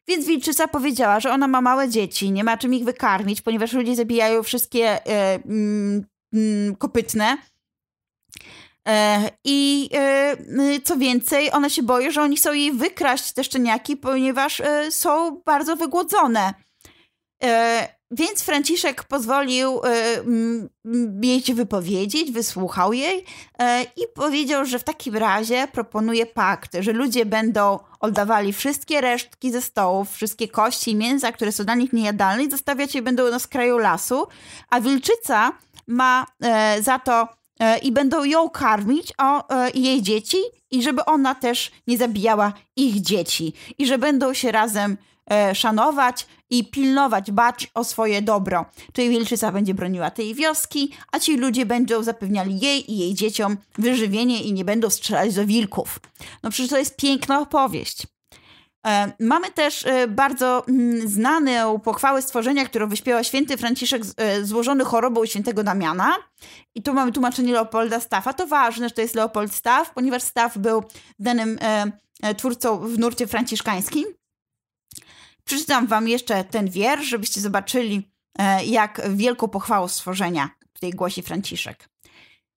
Więc 0.09 0.27
wilczyca 0.27 0.69
powiedziała, 0.69 1.21
że 1.21 1.33
ona 1.33 1.49
ma 1.49 1.61
małe 1.61 1.89
dzieci, 1.89 2.31
nie 2.31 2.45
ma 2.45 2.57
czym 2.57 2.75
ich 2.75 2.85
wykarmić, 2.85 3.41
ponieważ 3.41 3.73
ludzie 3.73 3.97
zabijają 3.97 4.43
wszystkie 4.43 5.07
mm, 5.07 6.05
mm, 6.33 6.77
kopytne 6.77 7.37
E, 7.37 7.62
I 9.45 9.91
e, 9.95 10.37
co 10.85 10.97
więcej, 10.97 11.53
ona 11.53 11.69
się 11.69 11.83
boi, 11.83 12.11
że 12.11 12.23
oni 12.23 12.37
chcą 12.37 12.53
jej 12.53 12.73
wykraść 12.73 13.33
te 13.33 13.45
szczeniaki, 13.45 13.97
ponieważ 13.97 14.61
e, 14.61 14.91
są 14.93 15.43
bardzo 15.47 15.77
wygłodzone. 15.77 16.55
Więc 18.11 18.43
Franciszek 18.43 19.05
pozwolił 19.05 19.81
jej 21.23 21.43
się 21.43 21.55
wypowiedzieć, 21.55 22.33
wysłuchał 22.33 22.93
jej 22.93 23.25
i 23.97 24.03
powiedział, 24.15 24.65
że 24.65 24.79
w 24.79 24.85
takim 24.85 25.17
razie 25.17 25.69
proponuje 25.73 26.27
pakt, 26.27 26.77
że 26.81 26.93
ludzie 26.93 27.27
będą 27.27 27.79
oddawali 28.01 28.53
wszystkie 28.53 29.01
resztki 29.01 29.51
ze 29.53 29.63
stołów, 29.63 30.13
wszystkie 30.13 30.49
kości 30.49 30.91
i 30.91 30.97
mięsa, 30.97 31.33
które 31.33 31.53
są 31.53 31.65
dla 31.65 31.75
nich 31.75 31.93
niejadalne 31.93 32.45
i 32.45 32.51
zostawiać 32.51 32.95
je 32.95 33.03
będą 33.03 33.31
na 33.31 33.39
skraju 33.39 33.79
lasu, 33.79 34.27
a 34.71 34.81
wilczyca 34.81 35.53
ma 35.87 36.27
za 36.81 36.99
to 36.99 37.29
E, 37.29 37.42
i 37.83 37.93
będą 37.93 38.25
ją 38.25 38.51
karmić 38.51 39.13
o, 39.19 39.49
e, 39.49 39.71
jej 39.71 40.03
dzieci 40.03 40.37
i 40.71 40.83
żeby 40.83 41.05
ona 41.05 41.35
też 41.35 41.71
nie 41.87 41.99
zabijała 41.99 42.53
ich 42.77 43.01
dzieci 43.01 43.53
i 43.79 43.87
że 43.87 43.99
będą 43.99 44.35
się 44.35 44.53
razem 44.53 44.97
e, 45.31 45.55
szanować 45.55 46.27
i 46.51 46.65
pilnować, 46.65 47.31
bać 47.31 47.71
o 47.75 47.85
swoje 47.85 48.23
dobro. 48.23 48.65
Czyli 48.93 49.09
wilczyca 49.09 49.53
będzie 49.53 49.75
broniła 49.75 50.11
tej 50.11 50.35
wioski, 50.35 50.91
a 51.13 51.19
ci 51.19 51.37
ludzie 51.37 51.67
będą 51.67 52.03
zapewniali 52.03 52.61
jej 52.61 52.93
i 52.93 52.99
jej 52.99 53.15
dzieciom 53.15 53.57
wyżywienie 53.79 54.43
i 54.43 54.53
nie 54.53 54.65
będą 54.65 54.91
strzelać 54.91 55.35
do 55.35 55.47
wilków. 55.47 56.01
No 56.43 56.51
przecież 56.51 56.71
to 56.71 56.79
jest 56.79 56.97
piękna 56.97 57.41
opowieść. 57.41 58.07
E, 58.87 59.13
mamy 59.21 59.51
też 59.51 59.87
e, 59.87 60.09
bardzo 60.09 60.67
mm, 60.67 61.09
znane 61.09 61.81
pochwały 61.85 62.23
stworzenia, 62.23 62.65
którą 62.65 62.89
wyśpiewał 62.89 63.25
święty 63.25 63.57
Franciszek 63.57 64.03
e, 64.17 64.45
złożony 64.45 64.85
chorobą 64.85 65.27
świętego 65.27 65.65
Damiana. 65.65 66.17
I 66.75 66.83
tu 66.83 66.95
mamy 66.95 67.13
tłumaczenie 67.13 67.53
Leopolda 67.53 68.01
Staffa. 68.01 68.33
To 68.33 68.47
ważne, 68.47 68.89
że 68.89 68.95
to 68.95 69.01
jest 69.01 69.15
Leopold 69.15 69.55
Staff, 69.55 69.91
ponieważ 69.91 70.23
Staff 70.23 70.59
był 70.59 70.85
danym 71.19 71.59
twórcą 72.37 72.79
w 72.79 72.99
nurcie 72.99 73.27
franciszkańskim. 73.27 74.05
Przeczytam 75.45 75.87
wam 75.87 76.09
jeszcze 76.09 76.45
ten 76.45 76.71
wiersz, 76.71 77.07
żebyście 77.07 77.41
zobaczyli, 77.41 78.11
jak 78.65 79.03
wielką 79.11 79.49
pochwałą 79.49 79.89
stworzenia 79.89 80.51
tutaj 80.73 80.91
głosi 80.91 81.23
Franciszek. 81.23 81.89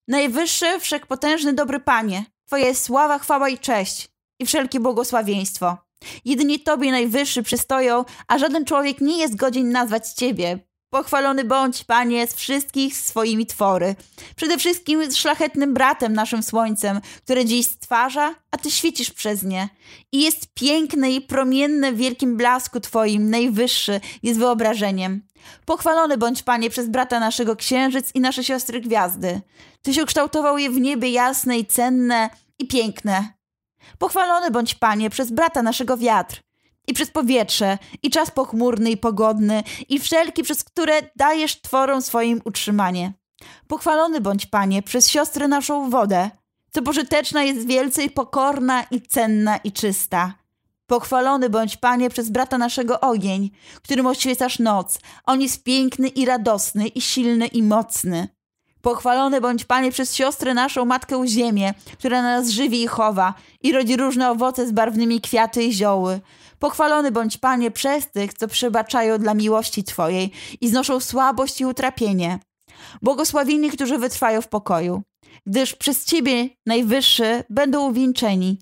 Najwyższy, 0.08 0.80
wszechpotężny, 0.80 1.54
dobry 1.54 1.80
Panie, 1.80 2.26
Twoja 2.46 2.66
jest 2.66 2.84
sława, 2.84 3.20
chwała 3.20 3.50
i 3.50 3.58
cześć 3.58 4.08
i 4.40 4.46
wszelkie 4.46 4.80
błogosławieństwo 4.80 5.85
Jedynie 6.26 6.60
Tobie 6.60 6.92
najwyższy 6.92 7.44
przystoją, 7.44 8.06
a 8.28 8.38
żaden 8.38 8.66
człowiek 8.66 9.02
nie 9.02 9.18
jest 9.18 9.36
godzien 9.36 9.72
nazwać 9.72 10.10
Ciebie. 10.10 10.60
Pochwalony 10.90 11.44
bądź, 11.44 11.84
Panie, 11.84 12.28
z 12.28 12.36
wszystkich 12.36 12.98
swoimi 12.98 13.46
twory. 13.46 13.96
Przede 14.36 14.58
wszystkim 14.58 15.12
z 15.12 15.16
szlachetnym 15.16 15.74
bratem, 15.74 16.14
naszym 16.14 16.44
słońcem, 16.44 17.02
które 17.24 17.46
dziś 17.46 17.68
stwarza, 17.68 18.36
a 18.52 18.58
Ty 18.58 18.72
świecisz 18.72 19.12
przez 19.12 19.44
nie. 19.44 19.70
I 20.12 20.22
jest 20.22 20.54
piękny 20.54 21.12
i 21.12 21.22
promienny 21.22 21.92
w 21.92 21.98
wielkim 21.98 22.38
blasku 22.38 22.80
Twoim, 22.80 23.30
najwyższy, 23.30 24.02
jest 24.24 24.40
wyobrażeniem. 24.40 25.22
Pochwalony 25.66 26.18
bądź, 26.18 26.44
Panie, 26.44 26.70
przez 26.70 26.90
brata 26.90 27.20
naszego 27.20 27.56
księżyc 27.56 28.12
i 28.14 28.20
nasze 28.20 28.44
siostry 28.44 28.82
gwiazdy. 28.82 29.42
Tyś 29.82 29.98
ukształtował 29.98 30.58
je 30.58 30.70
w 30.70 30.80
niebie 30.80 31.10
jasne 31.10 31.58
i 31.58 31.66
cenne 31.66 32.30
i 32.60 32.68
piękne. 32.68 33.35
Pochwalony 33.98 34.52
bądź, 34.52 34.76
Panie, 34.76 35.10
przez 35.10 35.32
brata 35.32 35.62
naszego 35.64 35.98
wiatr 35.98 36.42
i 36.88 36.94
przez 36.94 37.12
powietrze, 37.12 37.78
i 38.04 38.10
czas 38.10 38.32
pochmurny 38.32 38.92
i 38.92 38.98
pogodny, 38.98 39.64
i 39.90 40.00
wszelki, 40.00 40.44
przez 40.44 40.64
które 40.64 41.02
dajesz 41.16 41.62
tworom 41.62 42.02
swoim 42.02 42.42
utrzymanie. 42.46 43.14
Pochwalony 43.68 44.22
bądź, 44.22 44.46
Panie, 44.46 44.82
przez 44.82 45.10
siostrę 45.10 45.48
naszą 45.48 45.90
wodę, 45.90 46.30
co 46.72 46.82
pożyteczna 46.82 47.44
jest 47.44 47.68
wielce 47.68 48.04
i 48.04 48.10
pokorna 48.10 48.84
i 48.92 49.02
cenna 49.02 49.58
i 49.58 49.72
czysta. 49.72 50.34
Pochwalony 50.88 51.50
bądź, 51.50 51.78
Panie, 51.78 52.10
przez 52.10 52.30
brata 52.30 52.58
naszego 52.58 53.00
ogień, 53.00 53.52
którym 53.82 54.06
oświecasz 54.06 54.60
noc. 54.60 55.00
On 55.26 55.42
jest 55.42 55.64
piękny 55.64 56.08
i 56.08 56.26
radosny, 56.26 56.88
i 56.88 57.02
silny 57.02 57.48
i 57.48 57.64
mocny. 57.64 58.35
Pochwalony 58.86 59.42
bądź 59.42 59.66
Panie 59.66 59.92
przez 59.92 60.16
siostrę 60.16 60.54
naszą 60.54 60.86
Matkę 60.86 61.28
Ziemię, 61.28 61.74
która 61.94 62.22
nas 62.22 62.50
żywi 62.50 62.84
i 62.84 62.88
chowa 62.88 63.34
i 63.62 63.72
rodzi 63.72 63.98
różne 63.98 64.32
owoce 64.32 64.68
z 64.68 64.72
barwnymi 64.72 65.22
kwiaty 65.22 65.64
i 65.64 65.74
zioły. 65.74 66.20
Pochwalony 66.60 67.12
bądź 67.12 67.38
Panie 67.38 67.72
przez 67.72 68.12
tych, 68.12 68.34
co 68.34 68.48
przebaczają 68.48 69.18
dla 69.18 69.34
miłości 69.34 69.84
Twojej 69.84 70.32
i 70.62 70.70
znoszą 70.70 71.00
słabość 71.00 71.62
i 71.62 71.66
utrapienie. 71.66 72.40
Błogosławieni, 73.02 73.70
którzy 73.70 73.98
wytrwają 73.98 74.42
w 74.42 74.48
pokoju, 74.48 75.02
gdyż 75.46 75.76
przez 75.76 76.06
Ciebie, 76.06 76.50
Najwyższy, 76.66 77.44
będą 77.50 77.90
uwieńczeni. 77.90 78.60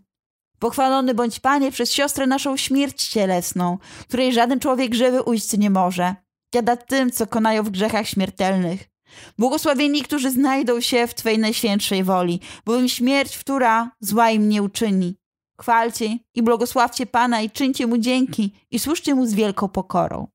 Pochwalony 0.59 1.13
bądź 1.13 1.39
Panie 1.39 1.71
przez 1.71 1.93
siostrę 1.93 2.27
naszą 2.27 2.57
śmierć 2.57 3.07
cielesną, 3.07 3.77
której 4.07 4.33
żaden 4.33 4.59
człowiek 4.59 4.93
żywy 4.93 5.23
ujść 5.23 5.57
nie 5.57 5.69
może. 5.69 6.15
Jada 6.55 6.77
tym, 6.77 7.11
co 7.11 7.27
konają 7.27 7.63
w 7.63 7.69
grzechach 7.69 8.07
śmiertelnych. 8.07 8.92
Błogosławieni, 9.37 10.03
którzy 10.03 10.31
znajdą 10.31 10.81
się 10.81 11.07
w 11.07 11.13
Twej 11.13 11.39
najświętszej 11.39 12.03
woli, 12.03 12.39
bowiem 12.65 12.89
śmierć, 12.89 13.37
która 13.37 13.91
zła 13.99 14.31
im 14.31 14.49
nie 14.49 14.63
uczyni. 14.63 15.15
Chwalcie 15.61 16.17
i 16.35 16.43
błogosławcie 16.43 17.05
Pana 17.05 17.41
i 17.41 17.51
czyńcie 17.51 17.87
Mu 17.87 17.97
dzięki 17.97 18.53
i 18.71 18.79
służcie 18.79 19.15
Mu 19.15 19.25
z 19.25 19.33
wielką 19.33 19.69
pokorą. 19.69 20.27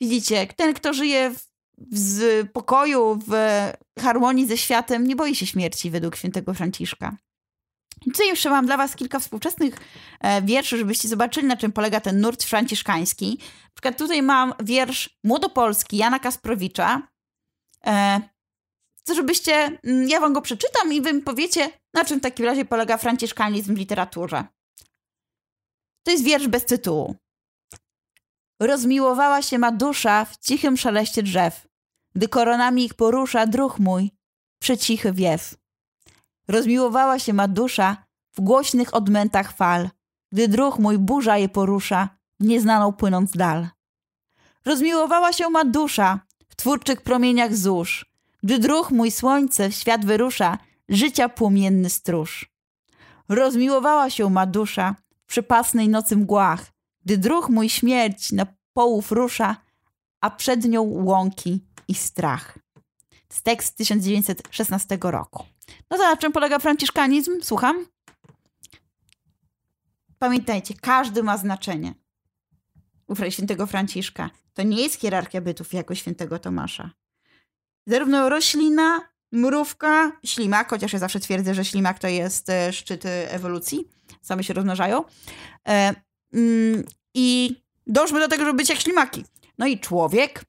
Widzicie, 0.00 0.46
ten, 0.56 0.74
kto 0.74 0.92
żyje 0.92 1.30
w, 1.30 1.46
w 1.78 2.44
pokoju, 2.52 3.18
w 3.26 3.32
harmonii 4.00 4.46
ze 4.46 4.56
światem, 4.56 5.06
nie 5.06 5.16
boi 5.16 5.34
się 5.34 5.46
śmierci 5.46 5.90
według 5.90 6.16
świętego 6.16 6.54
Franciszka. 6.54 7.16
Tutaj 8.04 8.26
jeszcze 8.26 8.50
mam 8.50 8.66
dla 8.66 8.76
was 8.76 8.96
kilka 8.96 9.18
współczesnych 9.20 9.74
e, 10.20 10.42
wierszy, 10.42 10.78
żebyście 10.78 11.08
zobaczyli, 11.08 11.46
na 11.46 11.56
czym 11.56 11.72
polega 11.72 12.00
ten 12.00 12.20
nurt 12.20 12.44
franciszkański. 12.44 13.38
Na 13.40 13.70
przykład 13.74 13.98
tutaj 13.98 14.22
mam 14.22 14.54
wiersz 14.64 15.18
młodopolski 15.24 15.96
Jana 15.96 16.18
Kasprowicza, 16.18 17.08
E, 17.86 18.20
żebyście, 19.14 19.78
mm, 19.84 20.08
ja 20.08 20.20
wam 20.20 20.32
go 20.32 20.42
przeczytam 20.42 20.92
i 20.92 21.00
wy 21.00 21.22
powiecie, 21.22 21.70
Na 21.94 22.04
czym 22.04 22.18
w 22.18 22.22
takim 22.22 22.46
razie 22.46 22.64
polega 22.64 22.96
franciszkanizm 22.96 23.74
w 23.74 23.78
literaturze? 23.78 24.44
To 26.02 26.10
jest 26.10 26.24
wiersz 26.24 26.48
bez 26.48 26.64
tytułu. 26.66 27.16
Rozmiłowała 28.60 29.42
się 29.42 29.58
ma 29.58 29.72
dusza 29.72 30.24
w 30.24 30.36
cichym 30.36 30.76
szeleście 30.76 31.22
drzew, 31.22 31.66
gdy 32.14 32.28
koronami 32.28 32.84
ich 32.84 32.94
porusza 32.94 33.46
druh 33.46 33.78
mój, 33.78 34.10
przecichy 34.58 35.12
wiew. 35.12 35.54
Rozmiłowała 36.48 37.18
się 37.18 37.32
ma 37.32 37.48
dusza 37.48 38.04
w 38.32 38.40
głośnych 38.40 38.94
odmętach 38.94 39.52
fal, 39.52 39.90
gdy 40.32 40.48
druh 40.48 40.78
mój 40.78 40.98
burza 40.98 41.38
je 41.38 41.48
porusza, 41.48 42.08
nieznaną 42.40 42.92
płynąc 42.92 43.30
dal. 43.30 43.68
Rozmiłowała 44.64 45.32
się 45.32 45.50
ma 45.50 45.64
dusza 45.64 46.20
w 46.50 46.56
twórczych 46.56 47.02
promieniach 47.02 47.56
zórz, 47.56 48.06
gdy 48.42 48.58
druh 48.58 48.90
mój 48.90 49.10
słońce 49.10 49.70
w 49.70 49.74
świat 49.74 50.04
wyrusza, 50.04 50.58
życia 50.88 51.28
płomienny 51.28 51.90
stróż. 51.90 52.50
Rozmiłowała 53.28 54.10
się 54.10 54.30
ma 54.30 54.46
dusza 54.46 54.94
w 55.22 55.26
przypasnej 55.26 55.88
nocy 55.88 56.16
mgłach, 56.16 56.66
gdy 57.04 57.18
druh 57.18 57.48
mój 57.48 57.68
śmierć 57.68 58.32
na 58.32 58.46
połów 58.72 59.12
rusza, 59.12 59.56
a 60.20 60.30
przed 60.30 60.64
nią 60.64 60.82
łąki 60.82 61.64
i 61.88 61.94
strach. 61.94 62.58
Z 63.28 63.42
tekst 63.42 63.76
1916 63.76 64.98
roku. 65.02 65.44
No 65.90 65.96
to 65.96 66.02
na 66.02 66.16
czym 66.16 66.32
polega 66.32 66.58
franciszkanizm? 66.58 67.42
Słucham. 67.42 67.86
Pamiętajcie, 70.18 70.74
każdy 70.74 71.22
ma 71.22 71.36
znaczenie. 71.36 71.94
Świętego 73.30 73.66
Franciszka. 73.66 74.30
To 74.54 74.62
nie 74.62 74.82
jest 74.82 75.00
hierarchia 75.00 75.40
bytów 75.40 75.72
jako 75.72 75.94
świętego 75.94 76.38
Tomasza. 76.38 76.90
Zarówno 77.86 78.28
roślina, 78.28 79.00
mrówka, 79.32 80.12
ślimak, 80.24 80.70
chociaż 80.70 80.92
ja 80.92 80.98
zawsze 80.98 81.20
twierdzę, 81.20 81.54
że 81.54 81.64
ślimak 81.64 81.98
to 81.98 82.08
jest 82.08 82.50
e, 82.50 82.72
szczyt 82.72 83.02
ewolucji, 83.06 83.88
same 84.22 84.44
się 84.44 84.54
rozmnażają. 84.54 85.04
E, 85.68 85.94
mm, 86.34 86.84
I 87.14 87.56
dążmy 87.86 88.20
do 88.20 88.28
tego, 88.28 88.44
żeby 88.44 88.56
być 88.56 88.68
jak 88.68 88.80
ślimaki. 88.80 89.24
No 89.58 89.66
i 89.66 89.78
człowiek, 89.78 90.44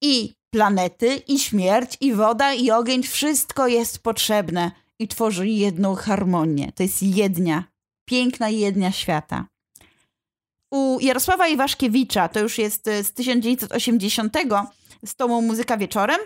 i 0.00 0.34
planety, 0.50 1.16
i 1.16 1.38
śmierć, 1.38 1.96
i 2.00 2.14
woda, 2.14 2.54
i 2.54 2.70
ogień, 2.70 3.02
wszystko 3.02 3.66
jest 3.66 3.98
potrzebne 3.98 4.70
i 4.98 5.08
tworzy 5.08 5.48
jedną 5.48 5.94
harmonię. 5.94 6.72
To 6.72 6.82
jest 6.82 7.02
jednia, 7.02 7.64
piękna 8.04 8.48
jednia 8.48 8.92
świata. 8.92 9.46
U 10.70 10.98
Jarosława 11.00 11.48
Iwaszkiewicza, 11.48 12.28
to 12.28 12.40
już 12.40 12.58
jest 12.58 12.84
z 13.02 13.12
1980, 13.12 14.34
z 15.04 15.14
tomu 15.14 15.42
Muzyka 15.42 15.76
Wieczorem, 15.76 16.20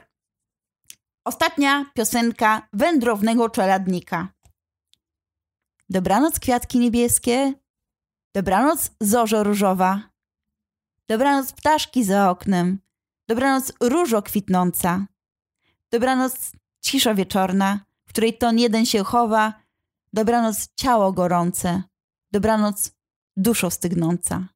ostatnia 1.25 1.91
piosenka 1.95 2.69
wędrownego 2.73 3.49
czeladnika. 3.49 4.29
Dobranoc 5.89 6.41
kwiatki 6.41 6.79
niebieskie, 6.79 7.55
dobranoc 8.35 8.91
zorzo 9.01 9.43
różowa, 9.43 10.11
dobranoc 11.09 11.53
ptaszki 11.53 12.05
za 12.05 12.31
oknem, 12.31 12.79
dobranoc 13.29 13.73
różo 13.81 14.23
kwitnąca, 14.23 15.07
dobranoc 15.93 16.53
cisza 16.81 17.15
wieczorna, 17.15 17.85
w 18.07 18.09
której 18.09 18.39
ton 18.39 18.59
jeden 18.59 18.87
się 18.87 19.05
chowa, 19.05 19.63
dobranoc 20.13 20.69
ciało 20.77 21.13
gorące, 21.13 21.83
dobranoc 22.33 22.93
duszo 23.37 23.71
stygnąca. 23.71 24.49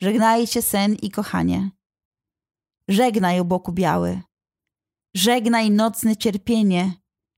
Żegnajcie 0.00 0.62
sen 0.62 0.94
i 0.94 1.10
kochanie. 1.10 1.70
Żegnaj 2.88 3.40
o 3.40 3.44
boku 3.44 3.72
biały. 3.72 4.22
Żegnaj 5.14 5.70
nocne 5.70 6.16
cierpienie. 6.16 6.92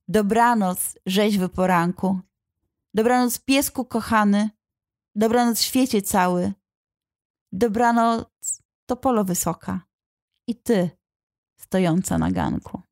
Dobranoc, 0.09 0.99
rzeźwy 1.07 1.49
poranku. 1.49 2.21
Dobranoc 2.95 3.39
piesku 3.39 3.85
kochany. 3.85 4.51
Dobranoc 5.15 5.61
świecie 5.61 6.03
cały. 6.03 6.53
Dobranoc 7.53 8.63
to 8.87 8.97
polo 8.97 9.25
wysoka. 9.25 9.81
I 10.47 10.55
ty, 10.55 10.91
stojąca 11.61 12.19
na 12.19 12.31
ganku. 12.31 12.83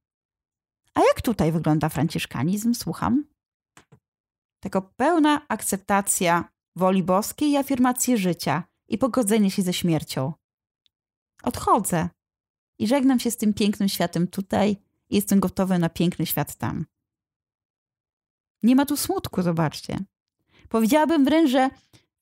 A 0.95 1.01
jak 1.01 1.23
tutaj 1.23 1.53
wygląda 1.53 1.89
franciszkanizm? 1.89 2.75
Słucham. 2.75 3.25
Taka 4.61 4.81
pełna 4.81 5.49
akceptacja 5.49 6.53
woli 6.77 7.03
boskiej 7.03 7.51
i 7.51 7.57
afirmacji 7.57 8.19
życia 8.19 8.65
i 8.89 8.99
pogodzenie 8.99 9.51
się 9.51 9.63
ze 9.63 9.73
śmiercią. 9.73 10.33
Odchodzę 11.43 12.09
i 12.79 12.87
żegnam 12.87 13.21
się 13.21 13.31
z 13.31 13.37
tym 13.37 13.55
pięknym 13.55 13.89
światem 13.89 14.27
tutaj 14.27 14.77
i 15.09 15.15
jestem 15.15 15.41
gotowy 15.41 15.79
na 15.79 15.89
piękny 15.89 16.27
świat 16.27 16.55
tam. 16.55 16.87
Nie 18.63 18.77
ma 18.77 18.87
tu 18.87 18.97
smutku, 18.97 19.43
zobaczcie. 19.43 19.99
Powiedziałabym 20.69 21.25
wręcz, 21.25 21.51
że 21.51 21.71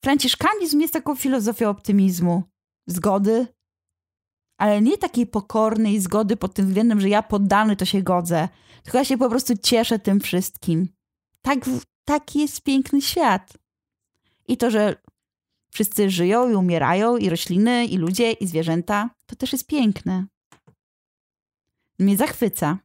franciszkanizm 0.03 0.79
jest 0.79 0.93
taką 0.93 1.15
filozofią 1.15 1.69
optymizmu, 1.69 2.43
zgody, 2.87 3.47
ale 4.57 4.81
nie 4.81 4.97
takiej 4.97 5.27
pokornej 5.27 5.99
zgody 5.99 6.37
pod 6.37 6.53
tym 6.53 6.67
względem, 6.67 7.01
że 7.01 7.09
ja 7.09 7.23
poddany 7.23 7.75
to 7.75 7.85
się 7.85 8.01
godzę, 8.01 8.49
tylko 8.83 8.97
ja 8.97 9.05
się 9.05 9.17
po 9.17 9.29
prostu 9.29 9.53
cieszę 9.57 9.99
tym 9.99 10.19
wszystkim. 10.19 10.89
Tak, 11.41 11.59
taki 12.05 12.39
jest 12.39 12.61
piękny 12.61 13.01
świat. 13.01 13.57
I 14.47 14.57
to, 14.57 14.71
że 14.71 14.95
wszyscy 15.71 16.09
żyją 16.09 16.49
i 16.49 16.55
umierają, 16.55 17.17
i 17.17 17.29
rośliny, 17.29 17.85
i 17.85 17.97
ludzie, 17.97 18.31
i 18.31 18.47
zwierzęta, 18.47 19.09
to 19.25 19.35
też 19.35 19.51
jest 19.51 19.67
piękne. 19.67 20.25
Mnie 21.99 22.17
zachwyca. 22.17 22.77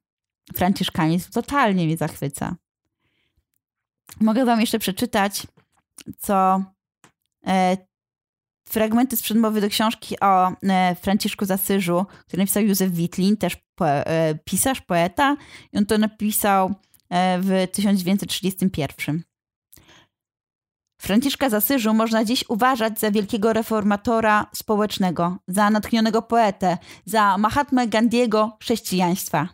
Franciszkanizm 0.55 1.31
totalnie 1.31 1.87
mnie 1.87 1.97
zachwyca. 1.97 2.57
Mogę 4.21 4.45
wam 4.45 4.61
jeszcze 4.61 4.79
przeczytać, 4.79 5.47
co 6.19 6.65
e, 7.47 7.77
fragmenty 8.69 9.17
z 9.17 9.23
przedmowy 9.23 9.61
do 9.61 9.69
książki 9.69 10.21
o 10.21 10.53
e, 10.63 10.95
Franciszku 10.95 11.45
Zasyżu, 11.45 12.07
który 12.27 12.43
napisał 12.43 12.63
Józef 12.63 12.91
Witlin, 12.93 13.37
też 13.37 13.57
po, 13.75 13.89
e, 13.89 14.35
pisarz, 14.45 14.81
poeta. 14.81 15.37
I 15.73 15.79
on 15.79 15.87
to 15.87 15.99
napisał 15.99 16.75
e, 17.11 17.39
w 17.41 17.69
1931. 17.73 19.23
Franciszka 21.07 21.51
Zasyżu 21.51 21.95
można 21.95 22.25
dziś 22.25 22.45
uważać 22.49 23.01
za 23.01 23.11
wielkiego 23.11 23.53
reformatora 23.53 24.47
społecznego, 24.55 25.37
za 25.49 25.71
natchnionego 25.71 26.23
poetę, 26.23 26.79
za 27.05 27.39
Mahatmę 27.39 27.89
Gandiego 27.89 28.57
chrześcijaństwa. 28.61 29.49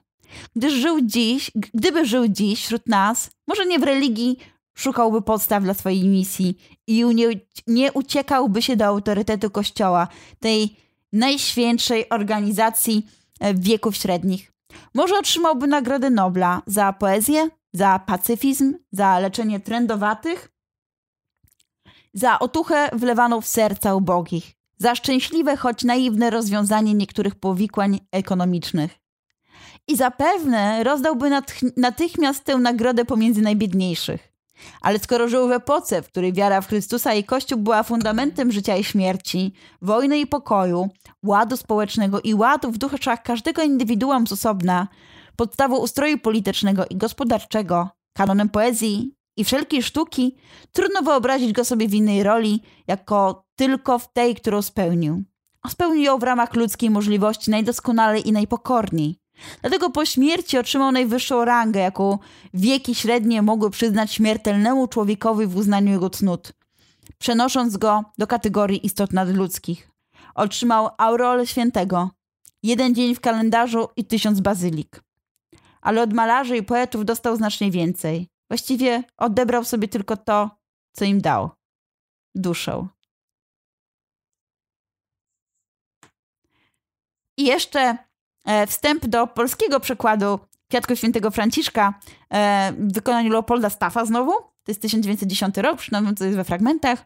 Gdyż 0.57 0.73
żył 0.73 1.01
dziś, 1.01 1.51
gdyby 1.55 2.07
żył 2.07 2.29
dziś 2.29 2.65
wśród 2.65 2.87
nas, 2.87 3.31
może 3.47 3.67
nie 3.67 3.79
w 3.79 3.83
religii, 3.83 4.39
szukałby 4.75 5.23
podstaw 5.23 5.63
dla 5.63 5.75
swojej 5.75 6.09
misji 6.09 6.59
i 6.87 7.05
nie, 7.05 7.27
nie 7.67 7.93
uciekałby 7.93 8.63
się 8.63 8.77
do 8.77 8.85
autorytetu 8.85 9.51
Kościoła, 9.51 10.09
tej 10.41 10.77
najświętszej 11.13 12.09
organizacji 12.09 13.07
e, 13.41 13.55
wieków 13.55 13.97
średnich. 13.97 14.53
Może 14.95 15.19
otrzymałby 15.19 15.67
Nagrodę 15.67 16.11
Nobla 16.11 16.63
za 16.67 16.93
poezję, 16.93 17.49
za 17.73 17.99
pacyfizm, 17.99 18.75
za 18.93 19.19
leczenie 19.19 19.61
trendowatych, 19.61 20.52
za 22.15 22.39
otuchę 22.39 22.91
wlewaną 22.93 23.41
w 23.41 23.47
serca 23.47 23.95
ubogich, 23.95 24.53
za 24.79 24.95
szczęśliwe, 24.95 25.57
choć 25.57 25.85
naiwne 25.85 26.31
rozwiązanie 26.31 26.95
niektórych 26.95 27.35
powikłań 27.35 28.01
ekonomicznych. 28.13 28.99
I 29.89 29.97
zapewne 29.97 30.85
rozdałby 30.85 31.31
natychmiast 31.77 32.45
tę 32.45 32.57
nagrodę 32.57 33.05
pomiędzy 33.05 33.43
najbiedniejszych. 33.43 34.33
Ale 34.81 34.99
skoro 34.99 35.29
żył 35.29 35.49
w 35.49 35.53
epoce, 35.53 36.03
w 36.03 36.09
której 36.09 36.33
wiara 36.33 36.61
w 36.61 36.69
Chrystusa 36.69 37.15
i 37.15 37.25
Kościół 37.25 37.59
była 37.59 37.83
fundamentem 37.83 38.53
życia 38.53 38.77
i 38.77 38.85
śmierci, 38.85 39.53
wojny 39.83 40.19
i 40.19 40.27
pokoju, 40.27 40.89
ładu 41.23 41.57
społecznego 41.57 42.21
i 42.21 42.35
ładu 42.35 42.71
w 42.71 42.79
duszach 42.79 43.23
każdego 43.23 43.63
indywiduum 43.63 44.27
z 44.27 44.33
osobna, 44.33 44.89
podstawą 45.37 45.77
ustroju 45.77 46.19
politycznego 46.19 46.87
i 46.91 46.97
gospodarczego, 46.97 47.89
kanonem 48.13 48.49
poezji 48.49 49.15
i 49.37 49.45
wszelkiej 49.45 49.83
sztuki, 49.83 50.37
trudno 50.73 51.03
wyobrazić 51.03 51.53
go 51.53 51.65
sobie 51.65 51.89
w 51.89 51.95
innej 51.95 52.23
roli, 52.23 52.63
jako 52.87 53.45
tylko 53.57 53.99
w 53.99 54.13
tej, 54.13 54.35
którą 54.35 54.63
spełnił. 54.63 55.23
A 55.63 55.69
spełnił 55.69 56.03
ją 56.03 56.19
w 56.19 56.23
ramach 56.23 56.55
ludzkiej 56.55 56.91
możliwości 56.91 57.51
najdoskonalej 57.51 58.29
i 58.29 58.33
najpokorniej. 58.33 59.19
Dlatego 59.61 59.91
po 59.91 60.05
śmierci 60.05 60.59
otrzymał 60.59 60.93
najwyższą 60.93 61.45
rangę, 61.45 61.81
jaką 61.81 62.19
wieki 62.55 62.95
średnie 62.95 63.43
mogły 63.43 63.71
przyznać 63.71 64.13
śmiertelnemu 64.13 64.89
człowiekowi 64.89 65.47
w 65.47 65.57
uznaniu 65.57 65.93
jego 65.93 66.11
cnót, 66.11 66.53
przenosząc 67.19 67.77
go 67.77 68.05
do 68.19 68.27
kategorii 68.27 68.87
istot 68.87 69.13
nadludzkich. 69.13 69.91
Otrzymał 70.35 70.89
aureolę 70.99 71.47
świętego, 71.47 72.11
jeden 72.63 72.95
dzień 72.95 73.15
w 73.15 73.21
kalendarzu 73.21 73.89
i 73.97 74.05
tysiąc 74.05 74.41
bazylik. 74.41 75.03
Ale 75.81 76.03
od 76.03 76.13
malarzy 76.13 76.57
i 76.57 76.63
poetów 76.63 77.05
dostał 77.05 77.37
znacznie 77.37 77.71
więcej. 77.71 78.32
Właściwie 78.53 79.03
odebrał 79.17 79.65
sobie 79.65 79.89
tylko 79.89 80.17
to, 80.17 80.51
co 80.93 81.05
im 81.05 81.21
dał 81.21 81.51
duszę. 82.35 82.87
I 87.37 87.45
jeszcze 87.45 87.97
e, 88.45 88.67
wstęp 88.67 89.07
do 89.07 89.27
polskiego 89.27 89.81
przekładu 89.81 90.39
Kwiatków 90.69 90.99
Świętego 90.99 91.31
Franciszka 91.31 92.01
e, 92.31 92.73
w 92.73 92.93
wykonaniu 92.93 93.33
Leopolda 93.33 93.71
Staffa 93.71 94.05
znowu. 94.05 94.33
To 94.33 94.69
jest 94.69 94.83
1910 94.83 95.57
rok, 95.57 95.79
przynajmniej 95.79 96.15
to 96.15 96.25
jest 96.25 96.37
we 96.37 96.45
fragmentach. 96.45 97.05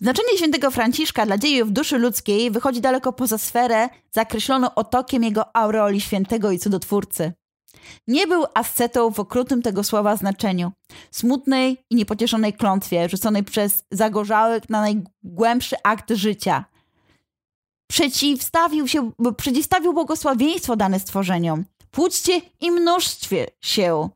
Znaczenie 0.00 0.36
świętego 0.36 0.70
Franciszka 0.70 1.26
dla 1.26 1.38
dziejów 1.38 1.72
duszy 1.72 1.98
ludzkiej 1.98 2.50
wychodzi 2.50 2.80
daleko 2.80 3.12
poza 3.12 3.38
sferę 3.38 3.88
zakreśloną 4.12 4.74
otokiem 4.74 5.24
jego 5.24 5.56
aureoli 5.56 6.00
świętego 6.00 6.50
i 6.50 6.58
cudotwórcy. 6.58 7.32
Nie 8.06 8.26
był 8.26 8.44
ascetą 8.54 9.10
w 9.10 9.20
okrutnym 9.20 9.62
tego 9.62 9.84
słowa 9.84 10.16
znaczeniu, 10.16 10.72
smutnej 11.10 11.78
i 11.90 11.96
niepocieszonej 11.96 12.52
klątwie 12.52 13.08
rzuconej 13.08 13.44
przez 13.44 13.84
zagorzałek 13.90 14.70
na 14.70 14.80
najgłębszy 14.80 15.76
akt 15.84 16.10
życia. 16.10 16.64
Przeciwstawił, 17.90 18.88
się, 18.88 19.10
przeciwstawił 19.36 19.92
błogosławieństwo 19.92 20.76
dane 20.76 21.00
stworzeniom. 21.00 21.64
Płóćcie 21.90 22.40
i 22.60 22.70
mnóstwie 22.70 23.46
się. 23.60 24.08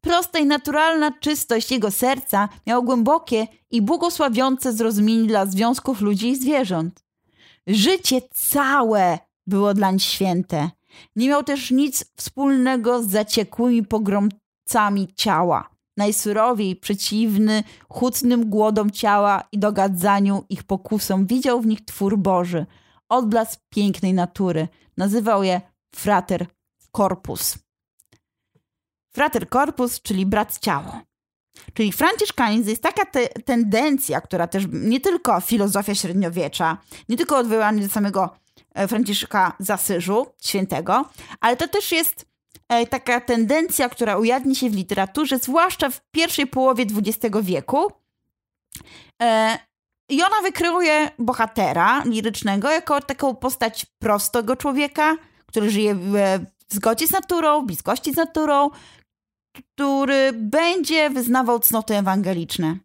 Prosta 0.00 0.38
i 0.38 0.46
naturalna 0.46 1.10
czystość 1.20 1.70
jego 1.70 1.90
serca 1.90 2.48
miała 2.66 2.84
głębokie 2.84 3.46
i 3.70 3.82
błogosławiące 3.82 4.72
zrozumienie 4.72 5.28
dla 5.28 5.46
związków 5.46 6.00
ludzi 6.00 6.28
i 6.28 6.36
zwierząt. 6.36 7.04
Życie 7.66 8.20
całe 8.34 9.18
było 9.46 9.74
dlań 9.74 9.98
święte. 9.98 10.70
Nie 11.16 11.28
miał 11.28 11.44
też 11.44 11.70
nic 11.70 12.04
wspólnego 12.16 13.02
z 13.02 13.06
zaciekłymi 13.06 13.82
pogromcami 13.82 15.14
ciała. 15.14 15.70
Najsurowiej 15.96 16.76
przeciwny 16.76 17.62
hutnym 17.88 18.50
głodom 18.50 18.90
ciała 18.90 19.42
i 19.52 19.58
dogadzaniu 19.58 20.44
ich 20.48 20.64
pokusom 20.64 21.26
widział 21.26 21.60
w 21.60 21.66
nich 21.66 21.84
twór 21.84 22.18
Boży, 22.18 22.66
odblask 23.08 23.60
pięknej 23.68 24.14
natury. 24.14 24.68
Nazywał 24.96 25.42
je 25.42 25.60
frater 25.94 26.46
corpus. 26.92 27.58
Frater 29.14 29.48
corpus, 29.48 30.02
czyli 30.02 30.26
brat 30.26 30.58
ciało. 30.58 31.00
Czyli 31.74 31.92
franciszkanizm 31.92 32.68
jest 32.68 32.82
taka 32.82 33.04
te, 33.06 33.28
tendencja, 33.28 34.20
która 34.20 34.46
też 34.46 34.64
nie 34.72 35.00
tylko 35.00 35.40
filozofia 35.40 35.94
średniowiecza, 35.94 36.78
nie 37.08 37.16
tylko 37.16 37.38
odwołanie 37.38 37.82
do 37.82 37.88
samego 37.88 38.36
Franciszka 38.88 39.56
z 39.58 39.70
Asyżu, 39.70 40.26
świętego, 40.42 41.04
ale 41.40 41.56
to 41.56 41.68
też 41.68 41.92
jest 41.92 42.26
e, 42.68 42.86
taka 42.86 43.20
tendencja, 43.20 43.88
która 43.88 44.16
ujawni 44.16 44.56
się 44.56 44.70
w 44.70 44.74
literaturze, 44.74 45.38
zwłaszcza 45.38 45.90
w 45.90 46.00
pierwszej 46.10 46.46
połowie 46.46 46.84
XX 46.96 47.36
wieku. 47.42 47.92
E, 49.22 49.58
I 50.08 50.22
ona 50.22 50.42
wykryje 50.42 51.10
bohatera 51.18 52.02
lirycznego 52.04 52.70
jako 52.70 53.00
taką 53.00 53.34
postać 53.34 53.86
prostego 53.98 54.56
człowieka, 54.56 55.16
który 55.46 55.70
żyje 55.70 55.94
w 55.94 56.14
zgodzie 56.68 57.06
z 57.06 57.10
naturą, 57.10 57.66
bliskości 57.66 58.12
z 58.12 58.16
naturą, 58.16 58.70
który 59.52 60.32
będzie 60.32 61.10
wyznawał 61.10 61.60
cnoty 61.60 61.96
ewangeliczne. 61.96 62.76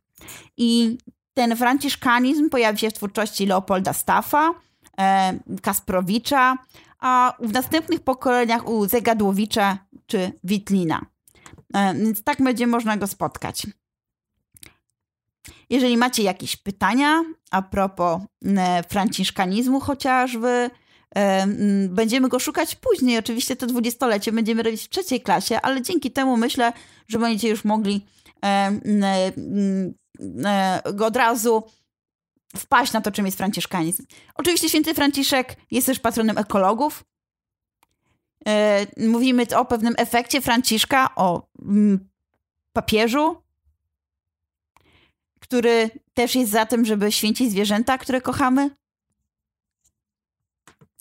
I 0.58 0.98
ten 1.34 1.56
franciszkanizm 1.56 2.50
pojawi 2.50 2.80
się 2.80 2.90
w 2.90 2.94
twórczości 2.94 3.46
Leopolda 3.46 3.94
Staffa, 3.94 4.50
e, 4.50 4.54
Kasprowicza, 5.62 6.58
a 7.00 7.34
w 7.40 7.54
następnych 7.54 8.00
pokoleniach 8.00 8.68
u 8.68 8.88
Zegadłowicza 8.88 9.78
czy 10.08 10.32
Witlina. 10.44 11.06
E, 11.74 11.96
więc 11.96 12.24
tak 12.24 12.42
będzie 12.44 12.68
można 12.68 12.98
go 12.98 13.08
spotkać. 13.08 13.68
Jeżeli 15.70 15.98
macie 15.98 16.24
jakieś 16.24 16.58
pytania 16.58 17.24
a 17.52 17.62
propos 17.62 18.22
e, 18.46 18.84
franciszkanizmu 18.84 19.80
chociażby, 19.80 20.70
Będziemy 21.90 22.30
go 22.30 22.40
szukać 22.40 22.76
później. 22.76 23.18
Oczywiście 23.18 23.56
to 23.56 23.68
dwudziestolecie 23.68 24.32
będziemy 24.32 24.64
robić 24.64 24.84
w 24.84 24.90
trzeciej 24.90 25.22
klasie, 25.22 25.62
ale 25.62 25.82
dzięki 25.82 26.12
temu 26.12 26.38
myślę, 26.38 26.74
że 27.08 27.20
będziecie 27.20 27.50
już 27.50 27.66
mogli 27.66 28.06
go 30.94 31.06
od 31.06 31.16
razu 31.16 31.64
wpaść 32.58 32.94
na 32.94 33.02
to, 33.02 33.12
czym 33.12 33.26
jest 33.26 33.38
franciszkanizm. 33.38 34.06
Oczywiście 34.36 34.70
święty 34.70 34.94
Franciszek 34.94 35.56
jest 35.72 35.88
też 35.88 36.00
patronem 36.00 36.38
ekologów. 36.38 37.04
E, 38.48 38.86
mówimy 39.08 39.46
o 39.56 39.66
pewnym 39.66 39.94
efekcie 39.98 40.42
Franciszka, 40.42 41.16
o 41.16 41.48
papieżu, 42.74 43.44
który 45.40 45.90
też 46.14 46.36
jest 46.36 46.52
za 46.52 46.66
tym, 46.66 46.86
żeby 46.86 47.12
święcić 47.12 47.52
zwierzęta, 47.52 47.98
które 47.98 48.22
kochamy 48.22 48.70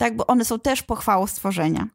tak, 0.00 0.16
bo 0.16 0.26
one 0.26 0.44
są 0.44 0.60
też 0.60 0.82
pochwałą 0.82 1.26
stworzenia. 1.26 1.88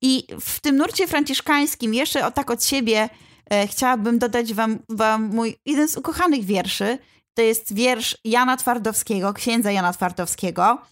I 0.00 0.26
w 0.40 0.60
tym 0.60 0.76
nurcie 0.76 1.06
franciszkańskim, 1.06 1.94
jeszcze 1.94 2.26
o 2.26 2.30
tak 2.30 2.50
od 2.50 2.64
siebie, 2.64 3.08
e, 3.50 3.66
chciałabym 3.66 4.18
dodać 4.18 4.54
wam, 4.54 4.78
wam 4.88 5.34
mój 5.34 5.56
jeden 5.66 5.88
z 5.88 5.96
ukochanych 5.96 6.44
wierszy. 6.44 6.98
To 7.34 7.42
jest 7.42 7.74
wiersz 7.74 8.18
Jana 8.24 8.56
Twardowskiego, 8.56 9.32
księdza 9.32 9.72
Jana 9.72 9.92
Twardowskiego. 9.92 10.82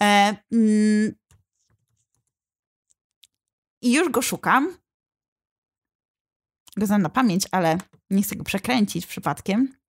E, 0.00 0.36
mm, 0.52 1.14
I 3.82 3.92
już 3.92 4.08
go 4.08 4.22
szukam. 4.22 4.76
Go 6.76 6.86
znam 6.86 7.02
na 7.02 7.08
pamięć, 7.08 7.44
ale 7.50 7.78
nie 8.10 8.22
chcę 8.22 8.36
go 8.36 8.44
przekręcić 8.44 9.06
przypadkiem. 9.06 9.80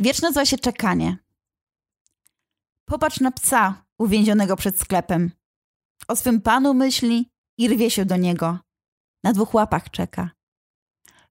Wiersz 0.00 0.22
nazywa 0.22 0.46
się 0.46 0.58
Czekanie. 0.58 1.16
Popatrz 2.84 3.20
na 3.20 3.30
psa 3.30 3.84
uwięzionego 3.98 4.56
przed 4.56 4.80
sklepem. 4.80 5.30
O 6.08 6.16
swym 6.16 6.40
panu 6.40 6.74
myśli 6.74 7.30
i 7.58 7.68
rwie 7.68 7.90
się 7.90 8.04
do 8.04 8.16
niego. 8.16 8.58
Na 9.24 9.32
dwóch 9.32 9.54
łapach 9.54 9.90
czeka. 9.90 10.30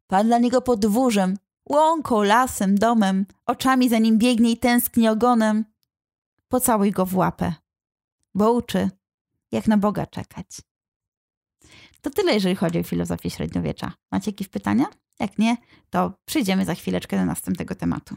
Pan 0.08 0.28
dla 0.28 0.40
niego 0.40 0.62
podwórzem, 0.62 1.38
łąką, 1.70 2.24
lasem, 2.24 2.76
domem, 2.76 3.26
oczami 3.46 3.90
za 3.90 4.00
nim 4.00 4.18
biegnie 4.18 4.52
i 4.52 4.58
tęskni 4.58 5.08
ogonem. 5.08 5.66
Pocałuj 6.48 6.92
go 6.92 7.06
w 7.06 7.16
łapę, 7.16 7.54
bo 8.36 8.54
uczy, 8.54 8.90
jak 9.52 9.68
na 9.68 9.78
Boga 9.78 10.06
czekać. 10.06 10.62
To 12.02 12.10
tyle, 12.10 12.34
jeżeli 12.34 12.56
chodzi 12.56 12.80
o 12.80 12.84
filozofię 12.84 13.30
średniowiecza. 13.30 13.94
Macie 14.12 14.32
jakieś 14.32 14.48
pytania? 14.48 14.86
Jak 15.20 15.38
nie, 15.38 15.58
to 15.90 16.14
przyjdziemy 16.26 16.66
za 16.66 16.76
chwileczkę 16.76 17.18
do 17.18 17.26
następnego 17.26 17.76
tematu. 17.76 18.16